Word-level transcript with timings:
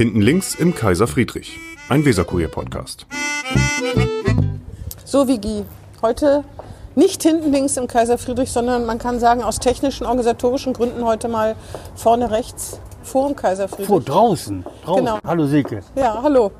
Hinten 0.00 0.22
links 0.22 0.54
im 0.54 0.74
Kaiser 0.74 1.06
Friedrich, 1.06 1.58
ein 1.90 2.06
Weserkurier-Podcast. 2.06 3.04
So, 5.04 5.28
Vigi, 5.28 5.66
heute 6.00 6.42
nicht 6.94 7.22
hinten 7.22 7.52
links 7.52 7.76
im 7.76 7.86
Kaiser 7.86 8.16
Friedrich, 8.16 8.50
sondern 8.50 8.86
man 8.86 8.98
kann 8.98 9.20
sagen, 9.20 9.42
aus 9.42 9.58
technischen, 9.58 10.06
organisatorischen 10.06 10.72
Gründen 10.72 11.04
heute 11.04 11.28
mal 11.28 11.54
vorne 11.96 12.30
rechts 12.30 12.80
vor 13.02 13.26
dem 13.26 13.36
Kaiser 13.36 13.68
Friedrich. 13.68 13.88
Vor 13.88 14.00
draußen. 14.00 14.64
draußen. 14.86 15.04
Genau. 15.04 15.18
Hallo 15.22 15.44
Silke. 15.44 15.82
Ja, 15.94 16.22
hallo. 16.22 16.50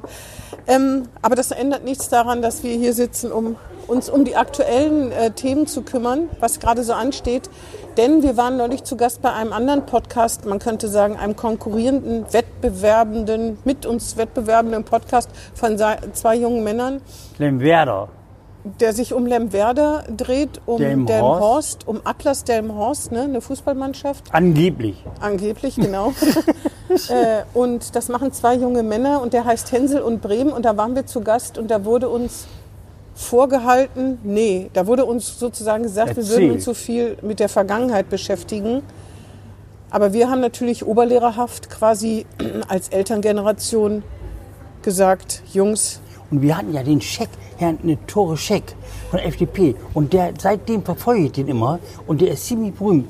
Ähm, 0.67 1.05
aber 1.23 1.35
das 1.35 1.51
ändert 1.51 1.83
nichts 1.83 2.11
daran, 2.11 2.43
dass 2.43 2.63
wir 2.63 2.77
hier 2.77 2.93
sitzen, 2.93 3.33
um 3.33 3.57
uns 3.87 4.11
um 4.11 4.27
die 4.27 4.37
aktuellen 4.37 5.13
äh, 5.13 5.31
Themen 5.31 5.67
zu 5.67 5.81
kümmern, 5.81 6.29
was 6.41 6.61
gerade 6.61 6.85
so 6.85 6.93
ansteht. 6.93 7.49
Denn 8.01 8.23
wir 8.23 8.39
waren 8.39 8.57
neulich 8.57 8.83
zu 8.85 8.97
Gast 8.97 9.21
bei 9.21 9.31
einem 9.31 9.53
anderen 9.53 9.85
Podcast, 9.85 10.47
man 10.47 10.59
könnte 10.59 10.89
sagen 10.89 11.19
einem 11.19 11.37
konkurrierenden, 11.37 12.25
wettbewerbenden, 12.33 13.59
mit 13.67 13.85
uns 13.85 14.17
wettbewerbenden 14.17 14.85
Podcast 14.85 15.29
von 15.53 15.77
zwei 15.77 16.37
jungen 16.37 16.65
Männern. 16.65 17.03
Lemwerder. 17.37 18.09
Der 18.81 18.95
sich 18.95 19.13
um 19.13 19.27
Lemwerder 19.27 20.05
dreht, 20.17 20.63
um 20.65 20.79
Delmenhorst. 20.79 21.11
Delmenhorst, 21.11 21.89
um 21.89 22.01
Atlas 22.05 22.45
Delmenhorst, 22.45 23.13
ne, 23.13 23.25
eine 23.25 23.43
Fußballmannschaft. 23.43 24.33
Angeblich. 24.33 25.05
Angeblich, 25.21 25.77
genau. 25.77 26.15
äh, 27.11 27.43
und 27.53 27.95
das 27.97 28.09
machen 28.09 28.33
zwei 28.33 28.55
junge 28.55 28.83
Männer 28.83 29.21
und 29.21 29.35
der 29.35 29.45
heißt 29.45 29.73
Hänsel 29.73 30.01
und 30.01 30.23
Bremen 30.23 30.55
und 30.55 30.65
da 30.65 30.79
waren 30.79 30.95
wir 30.95 31.05
zu 31.05 31.21
Gast 31.21 31.59
und 31.59 31.71
da 31.71 31.85
wurde 31.85 32.09
uns 32.09 32.47
vorgehalten, 33.21 34.19
nee, 34.25 34.71
da 34.73 34.87
wurde 34.87 35.05
uns 35.05 35.39
sozusagen 35.39 35.83
gesagt, 35.83 36.17
wir 36.17 36.25
würden 36.29 36.31
Erzähl. 36.43 36.53
uns 36.53 36.65
so 36.65 36.75
viel 36.75 37.17
mit 37.23 37.39
der 37.39 37.49
Vergangenheit 37.49 38.09
beschäftigen. 38.09 38.83
Aber 39.91 40.13
wir 40.13 40.31
haben 40.31 40.41
natürlich 40.41 40.87
oberlehrerhaft 40.87 41.69
quasi 41.69 42.27
als 42.69 42.89
Elterngeneration 42.89 44.03
gesagt, 44.83 45.43
Jungs, 45.53 46.01
Und 46.31 46.43
wir 46.43 46.57
hatten 46.57 46.73
ja 46.73 46.83
den 46.83 47.01
Scheck, 47.01 47.29
Herrn 47.59 47.79
Tore 48.07 48.37
Scheck 48.37 48.75
von 49.11 49.19
FDP. 49.19 49.75
Und 49.95 50.13
der 50.13 50.33
seitdem 50.39 50.83
verfolge 50.83 51.27
ich 51.27 51.33
den 51.33 51.49
immer. 51.49 51.79
Und 52.07 52.21
der 52.21 52.33
ist 52.33 52.47
ziemlich 52.47 52.73
berühmt. 52.75 53.09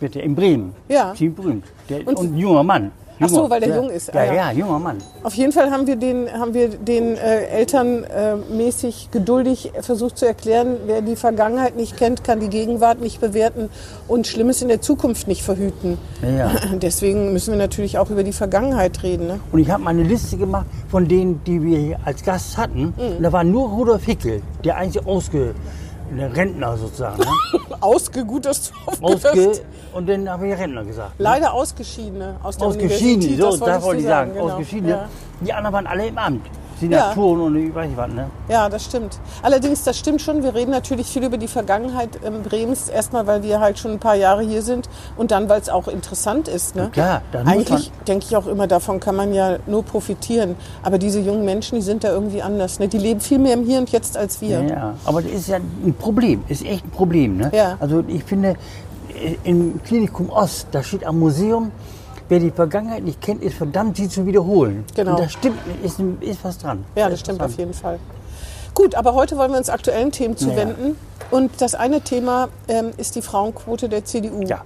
Wird 0.00 0.14
der 0.14 0.22
in 0.22 0.34
Bremen. 0.34 0.74
Ja. 0.88 1.14
Ziemlich 1.14 1.36
berühmt. 1.36 1.64
Der, 1.88 2.06
Und- 2.06 2.16
und, 2.16 2.32
ein 2.32 2.38
junger 2.38 2.62
Mann. 2.62 2.92
Ach 3.20 3.28
so, 3.28 3.48
weil 3.48 3.60
der 3.60 3.70
ja. 3.70 3.76
jung 3.76 3.90
ist. 3.90 4.12
Ja, 4.12 4.20
Ah, 4.20 4.24
ja. 4.24 4.34
ja, 4.34 4.52
junger 4.52 4.78
Mann. 4.78 4.98
Auf 5.22 5.34
jeden 5.34 5.52
Fall 5.52 5.70
haben 5.70 5.86
wir 5.86 5.96
den, 5.96 6.30
haben 6.32 6.54
wir 6.54 6.68
den 6.68 7.16
äh, 7.16 7.46
Eltern 7.46 8.04
äh, 8.04 8.36
mäßig 8.36 9.08
geduldig 9.10 9.72
versucht 9.80 10.18
zu 10.18 10.26
erklären, 10.26 10.76
wer 10.86 11.02
die 11.02 11.16
Vergangenheit 11.16 11.76
nicht 11.76 11.96
kennt, 11.96 12.24
kann 12.24 12.40
die 12.40 12.48
Gegenwart 12.48 13.00
nicht 13.00 13.20
bewerten 13.20 13.68
und 14.08 14.26
Schlimmes 14.26 14.62
in 14.62 14.68
der 14.68 14.80
Zukunft 14.80 15.28
nicht 15.28 15.42
verhüten. 15.42 15.98
Ja. 16.22 16.52
Deswegen 16.74 17.32
müssen 17.32 17.52
wir 17.52 17.58
natürlich 17.58 17.98
auch 17.98 18.10
über 18.10 18.24
die 18.24 18.32
Vergangenheit 18.32 19.02
reden. 19.02 19.26
Ne? 19.26 19.40
Und 19.52 19.60
ich 19.60 19.70
habe 19.70 19.82
mal 19.82 19.90
eine 19.90 20.02
Liste 20.02 20.36
gemacht 20.36 20.66
von 20.88 21.06
denen, 21.06 21.42
die 21.44 21.62
wir 21.62 21.98
als 22.04 22.22
Gast 22.24 22.56
hatten. 22.56 22.94
Mhm. 22.96 23.16
Und 23.16 23.22
da 23.22 23.32
war 23.32 23.44
nur 23.44 23.68
Rudolf 23.68 24.04
Hickel, 24.04 24.42
der 24.64 24.76
einzige 24.76 25.06
ausge... 25.06 25.54
Rentner 26.20 26.76
sozusagen. 26.76 27.18
Ne? 27.18 27.26
Ausge, 27.80 28.24
gut, 28.24 28.46
dass 28.46 28.70
du 28.70 28.74
Ausge 29.02 29.30
hast. 29.50 29.62
und 29.92 30.08
dann 30.08 30.28
habe 30.28 30.48
ich 30.48 30.58
Rentner 30.58 30.84
gesagt. 30.84 31.18
ne? 31.18 31.24
Leider 31.24 31.52
Ausgeschiedene 31.52 32.36
aus 32.42 32.56
der 32.56 32.68
Ausgeschieden, 32.68 33.22
Universität. 33.22 33.58
so, 33.58 33.66
das 33.66 33.82
wollte 33.82 34.00
ich 34.02 34.06
sagen. 34.06 34.32
genau. 34.32 34.44
Ausgeschiedene. 34.50 34.90
Ja. 34.90 35.08
Die 35.40 35.52
anderen 35.52 35.74
waren 35.74 35.86
alle 35.86 36.06
im 36.06 36.18
Amt. 36.18 36.46
Ja. 36.80 37.12
Senatoren 37.12 37.40
und 37.40 37.56
ich 37.56 37.74
weiß 37.74 37.88
nicht 37.88 37.96
was, 37.96 38.12
ne? 38.12 38.30
Ja, 38.48 38.68
das 38.68 38.84
stimmt. 38.84 39.18
Allerdings, 39.42 39.84
das 39.84 39.98
stimmt 39.98 40.20
schon. 40.20 40.42
Wir 40.42 40.54
reden 40.54 40.70
natürlich 40.70 41.06
viel 41.06 41.24
über 41.24 41.36
die 41.36 41.48
Vergangenheit 41.48 42.10
ähm, 42.24 42.42
Bremens. 42.42 42.88
Erstmal, 42.88 43.26
weil 43.26 43.42
wir 43.42 43.60
halt 43.60 43.78
schon 43.78 43.92
ein 43.92 43.98
paar 43.98 44.16
Jahre 44.16 44.42
hier 44.42 44.62
sind 44.62 44.88
und 45.16 45.30
dann, 45.30 45.48
weil 45.48 45.60
es 45.60 45.68
auch 45.68 45.88
interessant 45.88 46.48
ist. 46.48 46.76
Ne? 46.76 46.90
Das 46.94 47.44
muss 47.44 47.52
Eigentlich 47.52 47.92
denke 48.06 48.26
ich 48.28 48.36
auch 48.36 48.46
immer, 48.46 48.66
davon 48.66 49.00
kann 49.00 49.16
man 49.16 49.32
ja 49.32 49.58
nur 49.66 49.84
profitieren. 49.84 50.56
Aber 50.82 50.98
diese 50.98 51.20
jungen 51.20 51.44
Menschen, 51.44 51.76
die 51.76 51.82
sind 51.82 52.04
da 52.04 52.08
irgendwie 52.08 52.42
anders. 52.42 52.78
Ne? 52.78 52.88
Die 52.88 52.98
leben 52.98 53.20
viel 53.20 53.38
mehr 53.38 53.54
im 53.54 53.64
Hier 53.64 53.78
und 53.78 53.90
Jetzt 53.90 54.16
als 54.16 54.40
wir. 54.40 54.62
Ja, 54.62 54.68
ja. 54.68 54.94
Aber 55.04 55.22
das 55.22 55.32
ist 55.32 55.48
ja 55.48 55.56
ein 55.56 55.94
Problem, 55.98 56.42
ist 56.48 56.64
echt 56.64 56.84
ein 56.84 56.90
Problem. 56.90 57.36
Ne? 57.36 57.50
Ja. 57.54 57.76
Also 57.80 58.04
ich 58.06 58.24
finde, 58.24 58.56
äh, 59.14 59.36
im 59.44 59.82
Klinikum 59.82 60.30
Ost, 60.30 60.68
da 60.72 60.82
steht 60.82 61.04
am 61.04 61.18
Museum, 61.18 61.70
wer 62.28 62.40
die 62.40 62.50
Vergangenheit 62.50 63.02
nicht 63.04 63.20
kennt, 63.20 63.42
ist 63.42 63.56
verdammt, 63.56 63.96
sie 63.96 64.08
zu 64.08 64.26
wiederholen. 64.26 64.84
Genau. 64.94 65.12
Und 65.12 65.20
das 65.20 65.32
stimmt, 65.32 65.58
ist, 65.82 66.00
ist 66.20 66.44
was 66.44 66.58
dran. 66.58 66.84
Ja, 66.96 67.08
das 67.08 67.20
stimmt 67.20 67.42
auf 67.42 67.56
jeden 67.56 67.74
Fall. 67.74 67.98
Gut, 68.74 68.94
aber 68.96 69.14
heute 69.14 69.36
wollen 69.36 69.52
wir 69.52 69.58
uns 69.58 69.70
aktuellen 69.70 70.10
Themen 70.10 70.36
zuwenden. 70.36 70.96
Und 71.30 71.52
das 71.60 71.74
eine 71.74 72.00
Thema 72.00 72.48
ähm, 72.68 72.90
ist 72.96 73.14
die 73.14 73.22
Frauenquote 73.22 73.88
der 73.88 74.04
CDU. 74.04 74.42
Ja. 74.42 74.62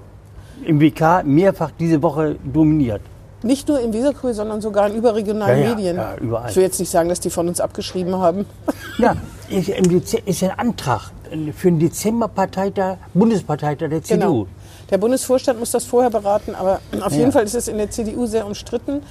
Im 0.64 0.80
WK 0.80 1.24
mehrfach 1.24 1.70
diese 1.78 2.02
Woche 2.02 2.36
dominiert. 2.42 3.02
Nicht 3.42 3.68
nur 3.68 3.80
im 3.80 3.92
Weserkurier, 3.92 4.34
sondern 4.34 4.60
sogar 4.60 4.88
in 4.88 4.96
überregionalen 4.96 5.58
Ja, 5.60 5.68
ja, 5.68 5.74
Medien. 5.74 5.96
ja, 5.96 6.16
überall. 6.16 6.50
Ich 6.50 6.56
will 6.56 6.64
jetzt 6.64 6.80
nicht 6.80 6.90
sagen, 6.90 7.08
dass 7.08 7.20
die 7.20 7.30
von 7.30 7.46
uns 7.48 7.60
abgeschrieben 7.60 8.16
haben. 8.16 8.46
Ja, 8.98 9.14
ist, 9.48 9.68
ist 10.14 10.42
ein 10.42 10.58
Antrag 10.58 11.12
für 11.54 11.70
den 11.70 11.78
Dezemberparteitag, 11.78 12.96
Bundesparteitag 13.14 13.90
der 13.90 14.02
CDU. 14.02 14.18
Genau. 14.18 14.46
Der 14.90 14.98
Bundesvorstand 14.98 15.58
muss 15.58 15.70
das 15.70 15.84
vorher 15.84 16.10
beraten, 16.10 16.54
aber 16.54 16.80
auf 17.02 17.12
Ja. 17.12 17.18
jeden 17.18 17.32
Fall 17.32 17.44
ist 17.44 17.54
es 17.54 17.68
in 17.68 17.76
der 17.78 17.90
CDU 17.90 18.26
sehr 18.26 18.46
umstritten. 18.46 19.02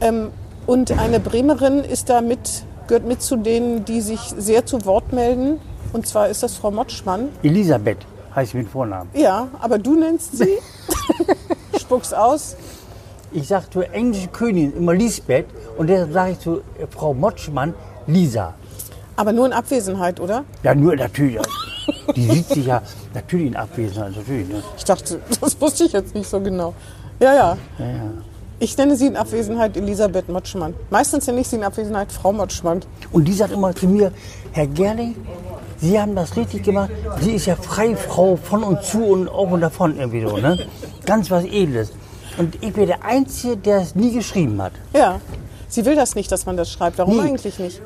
Ähm, 0.00 0.30
und 0.66 0.90
eine 0.98 1.20
Bremerin 1.20 1.80
ist 1.84 2.08
da 2.08 2.20
mit, 2.20 2.64
gehört 2.88 3.04
mit 3.06 3.22
zu 3.22 3.36
denen, 3.36 3.84
die 3.84 4.00
sich 4.00 4.20
sehr 4.36 4.64
zu 4.66 4.84
Wort 4.84 5.12
melden. 5.12 5.60
Und 5.92 6.06
zwar 6.06 6.28
ist 6.28 6.42
das 6.42 6.54
Frau 6.54 6.70
Motschmann. 6.70 7.28
Elisabeth 7.42 7.98
heißt 8.34 8.54
mit 8.54 8.68
Vornamen. 8.68 9.08
Ja, 9.14 9.48
aber 9.60 9.78
du 9.78 9.94
nennst 9.94 10.36
sie. 10.36 10.58
Spuck's 11.80 12.12
aus. 12.12 12.56
Ich 13.32 13.48
sage 13.48 13.66
zur 13.70 13.92
englischen 13.92 14.32
Königin 14.32 14.76
immer 14.76 14.94
Lisbeth 14.94 15.46
und 15.76 15.88
deshalb 15.88 16.12
sage 16.12 16.32
ich 16.32 16.38
zu 16.40 16.56
äh, 16.78 16.86
Frau 16.90 17.12
Motschmann 17.12 17.74
Lisa. 18.06 18.54
Aber 19.16 19.32
nur 19.32 19.46
in 19.46 19.52
Abwesenheit, 19.52 20.20
oder? 20.20 20.44
Ja, 20.62 20.74
nur 20.74 20.96
natürlich. 20.96 21.40
Die 22.14 22.30
sieht 22.30 22.48
sich 22.48 22.66
ja 22.66 22.82
natürlich 23.14 23.46
in 23.48 23.56
Abwesenheit, 23.56 24.16
natürlich. 24.16 24.48
Ne? 24.48 24.62
Ich 24.76 24.84
dachte, 24.84 25.20
das 25.40 25.60
wusste 25.60 25.84
ich 25.84 25.92
jetzt 25.92 26.14
nicht 26.14 26.28
so 26.28 26.40
genau. 26.40 26.74
Ja, 27.20 27.34
ja. 27.34 27.58
Ja, 27.78 27.86
ja. 27.86 28.02
Ich 28.58 28.76
nenne 28.78 28.96
sie 28.96 29.06
in 29.08 29.16
Abwesenheit 29.16 29.76
Elisabeth 29.76 30.28
Motschmann. 30.28 30.74
Meistens 30.90 31.26
nenne 31.26 31.40
ich 31.40 31.48
sie 31.48 31.56
in 31.56 31.64
Abwesenheit 31.64 32.10
Frau 32.10 32.32
Motschmann. 32.32 32.82
Und 33.12 33.26
die 33.26 33.32
sagt 33.34 33.52
immer 33.52 33.74
zu 33.74 33.86
mir, 33.86 34.12
Herr 34.52 34.66
Gerling, 34.66 35.14
Sie 35.78 36.00
haben 36.00 36.14
das 36.14 36.34
richtig 36.36 36.62
gemacht. 36.62 36.90
Sie 37.20 37.32
ist 37.32 37.44
ja 37.46 37.54
Freifrau 37.54 38.36
von 38.36 38.62
und 38.62 38.82
zu 38.82 39.04
und 39.04 39.28
auch 39.28 39.50
und 39.50 39.60
davon 39.60 39.98
irgendwie 39.98 40.22
so. 40.22 40.38
Ne? 40.38 40.66
Ganz 41.04 41.30
was 41.30 41.44
Edles. 41.44 41.92
Und 42.38 42.62
ich 42.62 42.72
bin 42.72 42.86
der 42.86 43.04
Einzige, 43.04 43.58
der 43.58 43.82
es 43.82 43.94
nie 43.94 44.12
geschrieben 44.12 44.60
hat. 44.62 44.72
Ja, 44.94 45.20
sie 45.68 45.84
will 45.84 45.94
das 45.94 46.14
nicht, 46.14 46.32
dass 46.32 46.46
man 46.46 46.56
das 46.56 46.70
schreibt. 46.72 46.96
Warum 46.96 47.16
Nee. 47.18 47.22
eigentlich 47.28 47.58
nicht? 47.58 47.82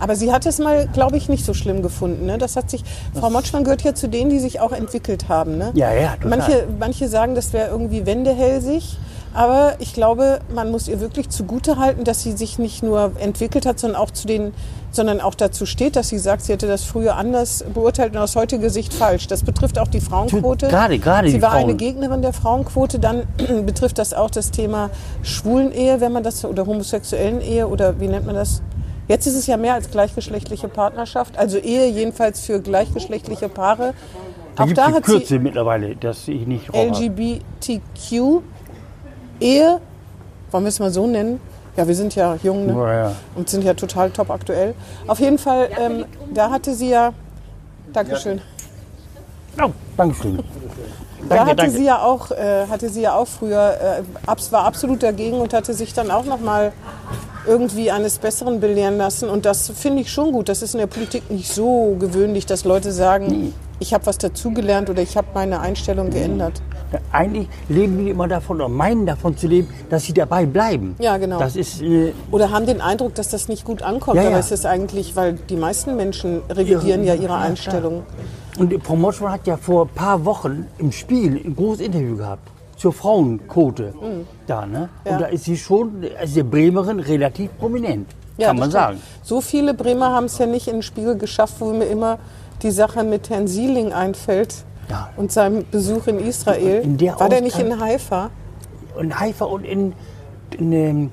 Aber 0.00 0.16
sie 0.16 0.32
hat 0.32 0.46
es 0.46 0.58
mal, 0.58 0.86
glaube 0.92 1.16
ich, 1.16 1.28
nicht 1.28 1.44
so 1.44 1.54
schlimm 1.54 1.82
gefunden. 1.82 2.26
Ne? 2.26 2.38
Das 2.38 2.56
hat 2.56 2.70
sich, 2.70 2.84
Frau 3.18 3.30
Motschmann 3.30 3.64
gehört 3.64 3.82
ja 3.82 3.94
zu 3.94 4.08
denen, 4.08 4.30
die 4.30 4.38
sich 4.38 4.60
auch 4.60 4.72
entwickelt 4.72 5.28
haben. 5.28 5.58
Ne? 5.58 5.72
Ja, 5.74 5.92
ja, 5.92 6.14
total. 6.16 6.28
Manche, 6.38 6.64
manche 6.78 7.08
sagen, 7.08 7.34
das 7.34 7.52
wäre 7.52 7.68
irgendwie 7.70 8.06
wendehälsig. 8.06 8.96
Aber 9.34 9.74
ich 9.78 9.92
glaube, 9.92 10.40
man 10.54 10.70
muss 10.70 10.88
ihr 10.88 11.00
wirklich 11.00 11.28
zugute 11.28 11.76
halten, 11.76 12.02
dass 12.02 12.22
sie 12.22 12.32
sich 12.32 12.58
nicht 12.58 12.82
nur 12.82 13.12
entwickelt 13.20 13.66
hat, 13.66 13.78
sondern 13.78 14.00
auch 14.00 14.10
zu 14.10 14.26
den, 14.26 14.52
sondern 14.90 15.20
auch 15.20 15.34
dazu 15.34 15.66
steht, 15.66 15.96
dass 15.96 16.08
sie 16.08 16.18
sagt, 16.18 16.42
sie 16.42 16.52
hätte 16.54 16.66
das 16.66 16.82
früher 16.82 17.14
anders 17.16 17.62
beurteilt 17.74 18.12
und 18.14 18.18
aus 18.18 18.36
heutiger 18.36 18.70
Sicht 18.70 18.92
falsch. 18.94 19.26
Das 19.26 19.42
betrifft 19.44 19.78
auch 19.78 19.86
die 19.88 20.00
Frauenquote. 20.00 20.68
Gerade- 20.68 20.98
gerade 20.98 21.28
Sie 21.30 21.42
war 21.42 21.52
eine 21.52 21.66
Frauen. 21.66 21.76
Gegnerin 21.76 22.22
der 22.22 22.32
Frauenquote. 22.32 22.98
Dann 22.98 23.24
betrifft 23.66 23.98
das 23.98 24.14
auch 24.14 24.30
das 24.30 24.50
Thema 24.50 24.88
Schwulenehe, 25.22 26.00
wenn 26.00 26.12
man 26.12 26.22
das 26.22 26.44
oder 26.44 26.64
homosexuellen 26.66 27.40
Ehe 27.42 27.68
oder 27.68 28.00
wie 28.00 28.08
nennt 28.08 28.24
man 28.26 28.34
das? 28.34 28.62
Jetzt 29.08 29.26
ist 29.26 29.34
es 29.34 29.46
ja 29.46 29.56
mehr 29.56 29.74
als 29.74 29.90
gleichgeschlechtliche 29.90 30.68
Partnerschaft, 30.68 31.38
also 31.38 31.56
Ehe 31.56 31.88
jedenfalls 31.88 32.40
für 32.40 32.60
gleichgeschlechtliche 32.60 33.48
Paare. 33.48 33.94
Da 34.54 34.64
auch 34.64 34.72
da 34.72 34.86
hat 34.92 35.06
sie 35.06 35.12
Kürze 35.12 35.38
mittlerweile, 35.38 35.96
dass 35.96 36.28
ich 36.28 36.46
nicht. 36.46 36.74
LGBTQ 36.74 38.42
Ehe, 39.40 39.80
wollen 40.50 40.64
wir 40.64 40.68
es 40.68 40.78
mal 40.78 40.90
so 40.90 41.06
nennen? 41.06 41.40
Ja, 41.76 41.86
wir 41.86 41.94
sind 41.94 42.14
ja 42.16 42.36
jung 42.42 42.66
ne? 42.66 42.72
Ja, 42.72 42.92
ja. 42.92 43.12
und 43.36 43.48
sind 43.48 43.62
ja 43.62 43.72
total 43.72 44.10
top 44.10 44.30
aktuell. 44.30 44.74
Auf 45.06 45.20
jeden 45.20 45.38
Fall, 45.38 45.68
ähm, 45.78 46.04
da 46.34 46.50
hatte 46.50 46.74
sie 46.74 46.90
ja, 46.90 47.12
Dankeschön. 47.92 48.40
Oh, 49.62 49.70
Dankeschön. 49.96 50.42
Da 51.28 51.34
Danke, 51.34 51.50
hatte 51.50 51.56
danke. 51.56 51.72
sie 51.72 51.84
ja 51.84 52.00
auch, 52.00 52.30
äh, 52.30 52.66
hatte 52.68 52.88
sie 52.88 53.02
ja 53.02 53.14
auch 53.14 53.26
früher, 53.26 53.76
äh, 53.80 54.02
abs, 54.24 54.52
war 54.52 54.64
absolut 54.64 55.02
dagegen 55.02 55.40
und 55.40 55.52
hatte 55.52 55.74
sich 55.74 55.92
dann 55.92 56.12
auch 56.12 56.24
noch 56.24 56.38
mal 56.38 56.72
irgendwie 57.48 57.90
eines 57.90 58.18
Besseren 58.18 58.60
belehren 58.60 58.98
lassen. 58.98 59.28
Und 59.28 59.46
das 59.46 59.70
finde 59.70 60.02
ich 60.02 60.12
schon 60.12 60.32
gut. 60.32 60.48
Das 60.48 60.62
ist 60.62 60.74
in 60.74 60.80
der 60.80 60.86
Politik 60.86 61.30
nicht 61.30 61.52
so 61.52 61.96
gewöhnlich, 61.98 62.46
dass 62.46 62.64
Leute 62.64 62.92
sagen, 62.92 63.54
ich 63.80 63.94
habe 63.94 64.06
was 64.06 64.18
dazugelernt 64.18 64.90
oder 64.90 65.02
ich 65.02 65.16
habe 65.16 65.28
meine 65.34 65.60
Einstellung 65.60 66.10
geändert. 66.10 66.60
Ja, 66.92 66.98
Eigentlich 67.12 67.48
leben 67.68 67.98
die 67.98 68.10
immer 68.10 68.28
davon 68.28 68.56
oder 68.56 68.68
meinen 68.68 69.06
davon 69.06 69.36
zu 69.36 69.46
leben, 69.46 69.68
dass 69.90 70.04
sie 70.04 70.12
dabei 70.12 70.46
bleiben. 70.46 70.96
Ja, 70.98 71.16
genau. 71.16 71.38
Das 71.38 71.56
ist 71.56 71.82
äh, 71.82 72.12
Oder 72.30 72.50
haben 72.50 72.66
den 72.66 72.80
Eindruck, 72.80 73.14
dass 73.14 73.28
das 73.28 73.48
nicht 73.48 73.64
gut 73.64 73.82
ankommt. 73.82 74.16
Ja, 74.16 74.22
Aber 74.22 74.30
ja. 74.32 74.38
es 74.38 74.50
ist 74.50 74.66
eigentlich, 74.66 75.16
weil 75.16 75.34
die 75.34 75.56
meisten 75.56 75.96
Menschen 75.96 76.42
revidieren 76.50 77.04
ja 77.04 77.14
ihre 77.14 77.24
Ja, 77.34 77.38
Einstellung. 77.38 78.04
Und 78.58 78.74
Frau 78.84 78.96
Motschmann 78.96 79.32
hat 79.32 79.46
ja 79.46 79.56
vor 79.56 79.84
ein 79.86 79.94
paar 79.94 80.24
Wochen 80.24 80.66
im 80.78 80.90
Spiel 80.90 81.40
ein 81.44 81.54
großes 81.54 81.86
Interview 81.86 82.16
gehabt. 82.16 82.48
Zur 82.78 82.92
Frauenquote 82.94 83.92
da, 84.46 84.64
ne? 84.64 84.78
Mhm. 84.78 84.88
Ja. 85.04 85.12
Und 85.12 85.20
da 85.20 85.26
ist 85.26 85.44
sie 85.44 85.56
schon, 85.58 86.04
als 86.18 86.32
die 86.32 86.42
Bremerin, 86.42 87.00
relativ 87.00 87.50
prominent, 87.58 88.06
kann 88.40 88.56
man 88.58 88.70
sagen. 88.70 89.00
So 89.22 89.40
viele 89.42 89.74
Bremer 89.74 90.10
haben 90.12 90.24
es 90.26 90.38
ja 90.38 90.46
nicht 90.46 90.68
in 90.68 90.76
den 90.76 90.82
Spiegel 90.82 91.18
geschafft, 91.18 91.56
wo 91.58 91.66
mir 91.72 91.84
immer 91.86 92.18
die 92.62 92.70
Sache 92.70 93.04
mit 93.04 93.28
Herrn 93.30 93.46
Sieling 93.48 93.92
einfällt 93.92 94.64
Ja. 94.88 95.10
und 95.16 95.30
seinem 95.32 95.64
Besuch 95.70 96.06
in 96.06 96.18
Israel. 96.20 96.80
In 96.82 96.96
der 96.96 97.18
War 97.20 97.28
der 97.28 97.40
nicht 97.42 97.58
in 97.58 97.78
Haifa? 97.80 98.30
in 99.00 99.18
Haifa 99.18 99.44
und 99.44 99.64
in, 99.64 99.92
in 100.58 100.72
ähm, 100.72 101.10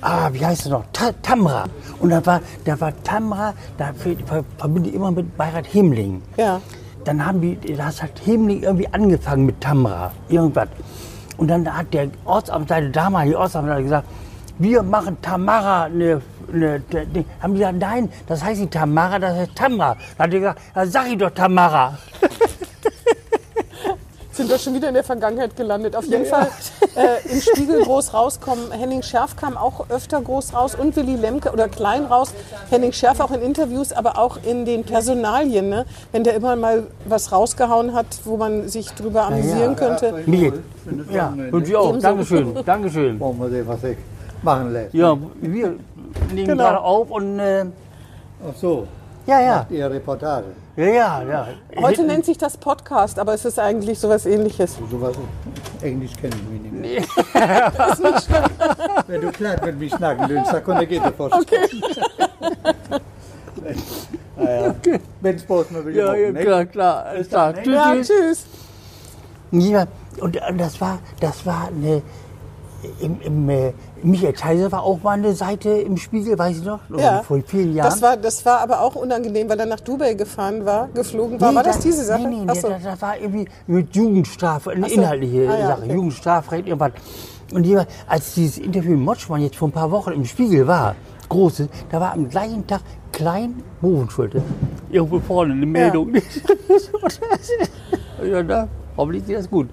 ah, 0.00 0.30
wie 0.32 0.44
heißt 0.44 0.62
es 0.62 0.68
noch? 0.68 0.82
Ta 0.92 1.12
Tamra. 1.22 1.64
Und 2.00 2.10
da 2.10 2.24
war, 2.26 2.40
da 2.64 2.80
war 2.80 2.92
Tamra, 3.04 3.54
da 3.78 3.92
ver- 3.92 4.16
ver- 4.26 4.44
verbinde 4.58 4.88
ich 4.88 4.94
immer 4.96 5.10
mit 5.12 5.36
Beirat 5.36 5.66
Hemling. 5.72 6.22
Ja. 6.36 6.60
Dann 7.04 7.24
haben 7.24 7.40
die, 7.40 7.56
das 7.76 8.02
hat 8.02 8.12
Hemling 8.24 8.62
irgendwie 8.62 8.88
angefangen 8.92 9.46
mit 9.46 9.60
Tamra, 9.60 10.12
irgendwas. 10.28 10.68
Und 11.36 11.48
dann 11.48 11.66
hat 11.74 11.92
der 11.94 12.08
Ortsamtleiter, 12.26 12.90
damalige 12.90 13.38
Ortsamtleiter 13.38 13.82
gesagt, 13.82 14.08
wir 14.58 14.82
machen 14.82 15.16
Tamara 15.22 15.84
eine, 15.84 16.20
eine, 16.52 16.82
eine 16.90 17.24
haben 17.40 17.54
die 17.54 17.60
gesagt, 17.60 17.78
nein, 17.78 18.10
das 18.26 18.44
heißt 18.44 18.60
nicht 18.60 18.74
Tamara, 18.74 19.18
das 19.18 19.34
heißt 19.38 19.54
Tamra. 19.54 19.96
Da 20.18 20.24
hat 20.24 20.34
er 20.34 20.38
gesagt, 20.38 20.60
ja, 20.76 20.86
sag 20.86 21.06
ich 21.08 21.16
doch 21.16 21.30
Tamara. 21.30 21.96
Sind 24.40 24.48
wir 24.50 24.58
schon 24.58 24.72
wieder 24.72 24.88
in 24.88 24.94
der 24.94 25.04
Vergangenheit 25.04 25.54
gelandet. 25.54 25.94
Auf 25.94 26.06
jeden 26.06 26.24
Fall 26.24 26.48
äh, 26.96 27.30
im 27.30 27.42
Spiegel 27.42 27.82
groß 27.82 28.14
rauskommen. 28.14 28.72
Henning 28.72 29.02
Schärf 29.02 29.36
kam 29.36 29.54
auch 29.58 29.90
öfter 29.90 30.18
groß 30.22 30.54
raus 30.54 30.74
und 30.74 30.96
Willy 30.96 31.16
Lemke 31.16 31.52
oder 31.52 31.68
klein 31.68 32.06
raus. 32.06 32.32
Henning 32.70 32.92
Schärf 32.92 33.20
auch 33.20 33.32
in 33.32 33.42
Interviews, 33.42 33.92
aber 33.92 34.16
auch 34.16 34.38
in 34.42 34.64
den 34.64 34.84
Personalien. 34.84 35.68
Ne? 35.68 35.84
Wenn 36.10 36.24
der 36.24 36.32
immer 36.36 36.56
mal 36.56 36.86
was 37.04 37.32
rausgehauen 37.32 37.92
hat, 37.92 38.06
wo 38.24 38.38
man 38.38 38.66
sich 38.66 38.88
drüber 38.92 39.24
amüsieren 39.24 39.76
könnte. 39.76 40.22
Michael. 40.24 40.62
Ja, 41.10 41.34
und 41.52 41.66
Sie 41.66 41.76
auch. 41.76 41.98
Dankeschön, 41.98 42.54
Dankeschön. 42.64 43.20
Wollen 43.20 43.38
wir 43.40 43.50
sehen, 43.50 43.68
was 43.68 43.84
ich 43.84 43.98
machen 44.40 44.72
lässt. 44.72 44.94
Ja, 44.94 45.18
wir 45.42 45.74
nehmen 46.32 46.46
Genau. 46.46 46.64
gerade 46.64 46.80
auf 46.80 47.10
und 47.10 47.38
äh, 47.40 47.66
Ach 48.42 48.56
so, 48.56 48.86
ja, 49.30 49.40
ja, 49.40 49.66
die 49.70 49.80
Reportage. 49.80 50.46
ja, 50.76 50.84
ja, 50.84 51.22
ja. 51.22 51.46
Heute 51.80 52.02
nennt 52.02 52.24
sich 52.24 52.36
das 52.36 52.56
Podcast, 52.56 53.18
aber 53.18 53.34
es 53.34 53.44
ist 53.44 53.58
eigentlich 53.60 53.98
sowas 53.98 54.26
ähnliches. 54.26 54.76
Sowas, 54.90 55.16
Englisch 55.80 56.12
kenne 56.20 56.34
ich 56.34 56.42
mich 56.50 56.72
nicht 56.72 56.74
mehr. 56.74 57.02
Wenn 59.06 59.20
du 59.20 59.30
klar 59.30 59.56
mit 59.64 59.78
mir 59.78 59.88
schnacken 59.88 60.28
willst, 60.28 60.52
dann 60.52 60.64
kann 60.64 60.88
geht 60.88 61.04
davor. 61.04 61.30
Okay. 61.32 61.68
naja, 64.36 64.74
wenn 65.20 65.36
es 65.36 65.42
bloß 65.44 65.70
mal 65.70 65.86
wieder 65.86 66.16
Ja, 66.16 66.30
ja, 66.30 66.32
klar, 66.32 66.64
klar. 66.66 67.04
Alles 67.04 67.28
klar. 67.28 67.54
Tschüss, 67.54 67.66
Ja, 67.74 67.92
tschüss. 67.94 68.08
tschüss. 68.08 68.46
Ja, 69.52 69.86
und, 70.20 70.36
und 70.48 70.58
das 70.58 70.80
war, 70.80 70.98
das 71.20 71.46
war 71.46 71.68
eine, 71.68 72.02
im, 73.00 73.20
im, 73.20 73.48
äh, 73.48 73.72
Michael 74.02 74.32
Kaiser 74.32 74.72
war 74.72 74.82
auch 74.82 75.02
mal 75.02 75.12
eine 75.18 75.34
Seite 75.34 75.68
im 75.70 75.96
Spiegel, 75.96 76.38
weiß 76.38 76.58
ich 76.58 76.64
noch, 76.64 76.80
Ja. 76.96 77.22
vor 77.22 77.38
vielen 77.46 77.74
Jahren. 77.74 77.90
Das 77.90 78.00
war, 78.02 78.16
das 78.16 78.44
war 78.46 78.60
aber 78.60 78.80
auch 78.80 78.94
unangenehm, 78.94 79.48
weil 79.48 79.60
er 79.60 79.66
nach 79.66 79.80
Dubai 79.80 80.14
gefahren 80.14 80.64
war, 80.64 80.88
geflogen 80.94 81.40
war. 81.40 81.54
war 81.54 81.62
das 81.62 81.78
diese 81.80 82.04
Sache? 82.04 82.22
Nee, 82.22 82.36
nee, 82.36 82.44
Ach 82.48 82.54
nee 82.54 82.60
so. 82.60 82.68
das, 82.68 82.82
das 82.82 83.02
war 83.02 83.18
irgendwie 83.18 83.46
mit 83.66 83.94
Jugendstrafe, 83.94 84.70
eine 84.70 84.88
so. 84.88 84.94
inhaltliche 84.94 85.48
Ah, 85.50 85.58
ja, 85.58 85.66
Sache, 85.68 85.82
okay. 85.84 85.94
Jugendstrafrecht, 85.94 86.66
irgendwas. 86.68 86.92
Und 87.52 87.64
die, 87.64 87.76
als 88.06 88.34
dieses 88.34 88.58
Interview 88.58 88.92
mit 88.92 89.00
Motschmann 89.00 89.42
jetzt 89.42 89.56
vor 89.56 89.68
ein 89.68 89.72
paar 89.72 89.90
Wochen 89.90 90.12
im 90.12 90.24
Spiegel 90.24 90.66
war, 90.66 90.94
großes, 91.28 91.68
da 91.90 92.00
war 92.00 92.12
am 92.12 92.28
gleichen 92.28 92.66
Tag 92.66 92.80
Klein 93.12 93.62
Bovenschulte. 93.80 94.40
Irgendwo 94.88 95.18
vorne 95.20 95.52
eine 95.52 95.66
Meldung. 95.66 96.12
Ja, 98.22 98.42
da, 98.42 98.68
hoffentlich 99.00 99.26
geht 99.26 99.36
das 99.38 99.50
gut. 99.50 99.68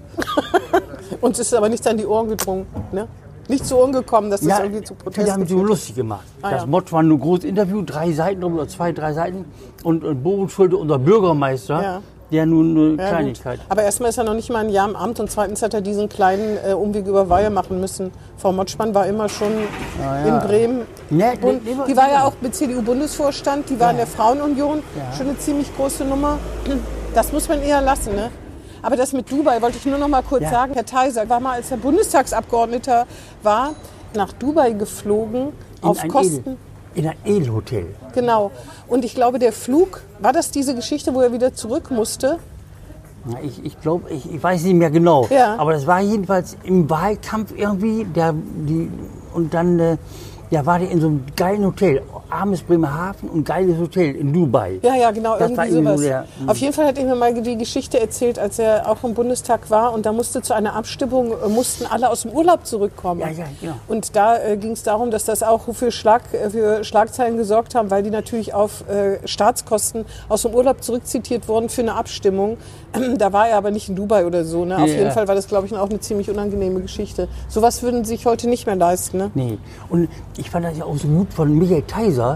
Uns 1.20 1.38
ist 1.38 1.54
aber 1.54 1.68
nichts 1.68 1.86
an 1.86 1.96
die 1.96 2.06
Ohren 2.06 2.28
gedrungen. 2.28 2.66
Ne? 2.92 3.06
Nicht 3.48 3.64
zu 3.66 3.78
Ohren 3.78 3.92
gekommen, 3.92 4.30
dass 4.30 4.40
das 4.40 4.48
Ja, 4.50 4.62
irgendwie 4.62 4.82
zu 4.84 4.94
die 4.94 5.02
Protesten 5.04 5.32
haben 5.32 5.46
sich 5.46 5.56
führt. 5.56 5.68
lustig 5.68 5.94
gemacht. 5.96 6.26
Ah, 6.42 6.50
das 6.50 6.60
ja. 6.62 6.66
Motsch 6.66 6.92
war 6.92 7.02
ein 7.02 7.18
großes 7.18 7.44
Interview, 7.44 7.82
drei 7.82 8.12
Seiten 8.12 8.44
oder 8.44 8.68
zwei, 8.68 8.92
drei 8.92 9.12
Seiten. 9.14 9.46
Und, 9.84 10.04
und 10.04 10.22
Bovenschulte, 10.22 10.76
unser 10.76 10.98
Bürgermeister, 10.98 11.82
Ja. 11.82 12.02
der 12.30 12.44
nun 12.44 12.76
eine 12.76 13.02
Ja, 13.02 13.08
Kleinigkeit. 13.08 13.58
gut. 13.60 13.66
Aber 13.70 13.82
erstmal 13.84 14.10
ist 14.10 14.18
er 14.18 14.24
noch 14.24 14.34
nicht 14.34 14.50
mal 14.50 14.58
ein 14.58 14.68
Jahr 14.68 14.86
im 14.86 14.94
Amt 14.96 15.18
und 15.18 15.30
zweitens 15.30 15.62
hat 15.62 15.72
er 15.72 15.80
diesen 15.80 16.10
kleinen 16.10 16.58
äh, 16.62 16.74
Umweg 16.74 17.06
über 17.06 17.30
Weihe 17.30 17.48
machen 17.48 17.80
müssen. 17.80 18.10
Frau 18.36 18.52
Motschmann 18.52 18.94
war 18.94 19.06
immer 19.06 19.30
schon 19.30 19.52
in 20.26 20.38
Bremen. 20.40 20.82
Nee, 21.08 21.24
Bund, 21.40 21.64
nee, 21.64 21.70
nee, 21.74 21.82
die 21.88 21.96
war 21.96 22.10
ja 22.10 22.24
auch 22.24 22.34
mit 22.42 22.54
CDU-Bundesvorstand, 22.54 23.70
die 23.70 23.80
war 23.80 23.92
in 23.92 23.96
der 23.96 24.06
Frauenunion, 24.06 24.82
schon 25.16 25.26
eine 25.28 25.38
ziemlich 25.38 25.74
große 25.74 26.04
Nummer. 26.04 26.38
Das 27.14 27.32
muss 27.32 27.48
man 27.48 27.62
eher 27.62 27.80
lassen. 27.80 28.14
Ne? 28.14 28.30
Aber 28.82 28.96
das 28.96 29.12
mit 29.12 29.30
Dubai 29.30 29.60
wollte 29.62 29.78
ich 29.78 29.86
nur 29.86 29.98
noch 29.98 30.08
mal 30.08 30.22
kurz 30.22 30.42
Ja. 30.44 30.50
sagen. 30.50 30.74
Herr 30.74 30.84
Theiser 30.86 31.28
war 31.28 31.40
mal, 31.40 31.54
als 31.54 31.70
er 31.70 31.76
Bundestagsabgeordneter 31.78 33.06
war, 33.42 33.74
nach 34.14 34.32
Dubai 34.32 34.72
geflogen 34.72 35.48
In 35.82 35.88
auf 35.88 36.06
Kosten. 36.08 36.38
Edel, 36.40 36.56
in 36.94 37.06
ein 37.08 37.16
Edelhotel. 37.24 37.86
Genau. 38.14 38.50
Und 38.88 39.04
ich 39.04 39.14
glaube, 39.14 39.38
der 39.38 39.52
Flug, 39.52 40.00
war 40.20 40.32
das 40.32 40.50
diese 40.50 40.74
Geschichte, 40.74 41.14
wo 41.14 41.20
er 41.20 41.32
wieder 41.32 41.54
zurück 41.54 41.90
musste? 41.90 42.38
Na, 43.24 43.38
Ich, 43.42 43.64
ich 43.64 43.80
glaube, 43.80 44.10
ich, 44.10 44.32
ich 44.32 44.42
weiß 44.42 44.62
nicht 44.62 44.74
mehr 44.74 44.90
genau. 44.90 45.26
Ja. 45.30 45.56
Aber 45.56 45.72
das 45.72 45.86
war 45.86 46.00
jedenfalls 46.00 46.56
im 46.64 46.88
Wahlkampf 46.88 47.52
irgendwie. 47.56 48.04
Der, 48.04 48.32
die, 48.34 48.90
und 49.34 49.52
dann 49.54 49.78
äh, 49.78 49.96
ja, 50.50 50.64
war 50.64 50.78
der 50.78 50.90
in 50.90 51.00
so 51.00 51.08
einem 51.08 51.24
geilen 51.36 51.64
Hotel. 51.66 52.02
Armes 52.38 52.62
Bremerhaven 52.62 53.28
und 53.28 53.44
geiles 53.44 53.78
Hotel 53.78 54.14
in 54.14 54.32
Dubai. 54.32 54.78
Ja, 54.82 54.94
ja, 54.94 55.10
genau, 55.10 55.36
Das 55.38 55.50
irgendwie 55.50 55.72
sowas. 55.72 56.00
so 56.00 56.06
der- 56.06 56.24
hm. 56.38 56.48
Auf 56.48 56.56
jeden 56.58 56.72
Fall 56.72 56.86
hat 56.86 56.98
er 56.98 57.04
mir 57.04 57.14
mal 57.16 57.34
die 57.34 57.56
Geschichte 57.56 57.98
erzählt, 58.00 58.38
als 58.38 58.58
er 58.58 58.88
auch 58.88 59.02
im 59.02 59.14
Bundestag 59.14 59.70
war 59.70 59.92
und 59.92 60.06
da 60.06 60.12
musste 60.12 60.40
zu 60.42 60.54
einer 60.54 60.74
Abstimmung, 60.74 61.32
äh, 61.32 61.48
mussten 61.48 61.84
alle 61.86 62.10
aus 62.10 62.22
dem 62.22 62.30
Urlaub 62.32 62.64
zurückkommen. 62.66 63.20
Ja, 63.20 63.28
ja, 63.30 63.44
genau. 63.60 63.74
Und 63.88 64.14
da 64.14 64.36
äh, 64.38 64.56
ging 64.56 64.72
es 64.72 64.82
darum, 64.82 65.10
dass 65.10 65.24
das 65.24 65.42
auch 65.42 65.62
für, 65.74 65.90
Schlag, 65.90 66.22
äh, 66.32 66.50
für 66.50 66.84
Schlagzeilen 66.84 67.36
gesorgt 67.36 67.74
haben, 67.74 67.90
weil 67.90 68.02
die 68.02 68.10
natürlich 68.10 68.54
auf 68.54 68.84
äh, 68.88 69.18
Staatskosten 69.26 70.04
aus 70.28 70.42
dem 70.42 70.54
Urlaub 70.54 70.82
zurückzitiert 70.82 71.48
wurden 71.48 71.68
für 71.68 71.82
eine 71.82 71.94
Abstimmung. 71.94 72.56
da 73.18 73.32
war 73.32 73.48
er 73.48 73.56
aber 73.56 73.70
nicht 73.70 73.88
in 73.88 73.96
Dubai 73.96 74.24
oder 74.26 74.44
so. 74.44 74.64
Ne? 74.64 74.76
Auf 74.76 74.88
Ja. 74.88 74.94
jeden 74.98 75.10
Fall 75.10 75.26
war 75.28 75.34
das, 75.34 75.48
glaube 75.48 75.66
ich, 75.66 75.74
auch 75.76 75.88
eine 75.90 76.00
ziemlich 76.00 76.30
unangenehme 76.30 76.80
Geschichte. 76.80 77.28
Sowas 77.48 77.82
würden 77.82 78.04
sie 78.04 78.16
sich 78.16 78.26
heute 78.26 78.48
nicht 78.48 78.66
mehr 78.66 78.76
leisten. 78.76 79.18
Ne? 79.18 79.30
Nee. 79.34 79.58
Und 79.88 80.08
ich 80.36 80.50
fand 80.50 80.64
das 80.64 80.76
ja 80.78 80.84
auch 80.84 80.96
so 80.96 81.08
gut 81.08 81.32
von 81.32 81.52
Michael 81.56 81.82
Kaiser, 81.82 82.27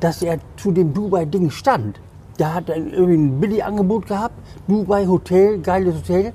dass 0.00 0.22
er 0.22 0.38
zu 0.56 0.72
dem 0.72 0.92
Dubai-Ding 0.92 1.50
stand. 1.50 2.00
Da 2.38 2.54
hat 2.54 2.68
er 2.68 2.76
irgendwie 2.76 3.14
ein 3.14 3.40
Billigangebot 3.40 4.06
gehabt, 4.06 4.34
Dubai 4.68 5.06
Hotel, 5.06 5.58
geiles 5.58 5.96
Hotel. 5.96 6.32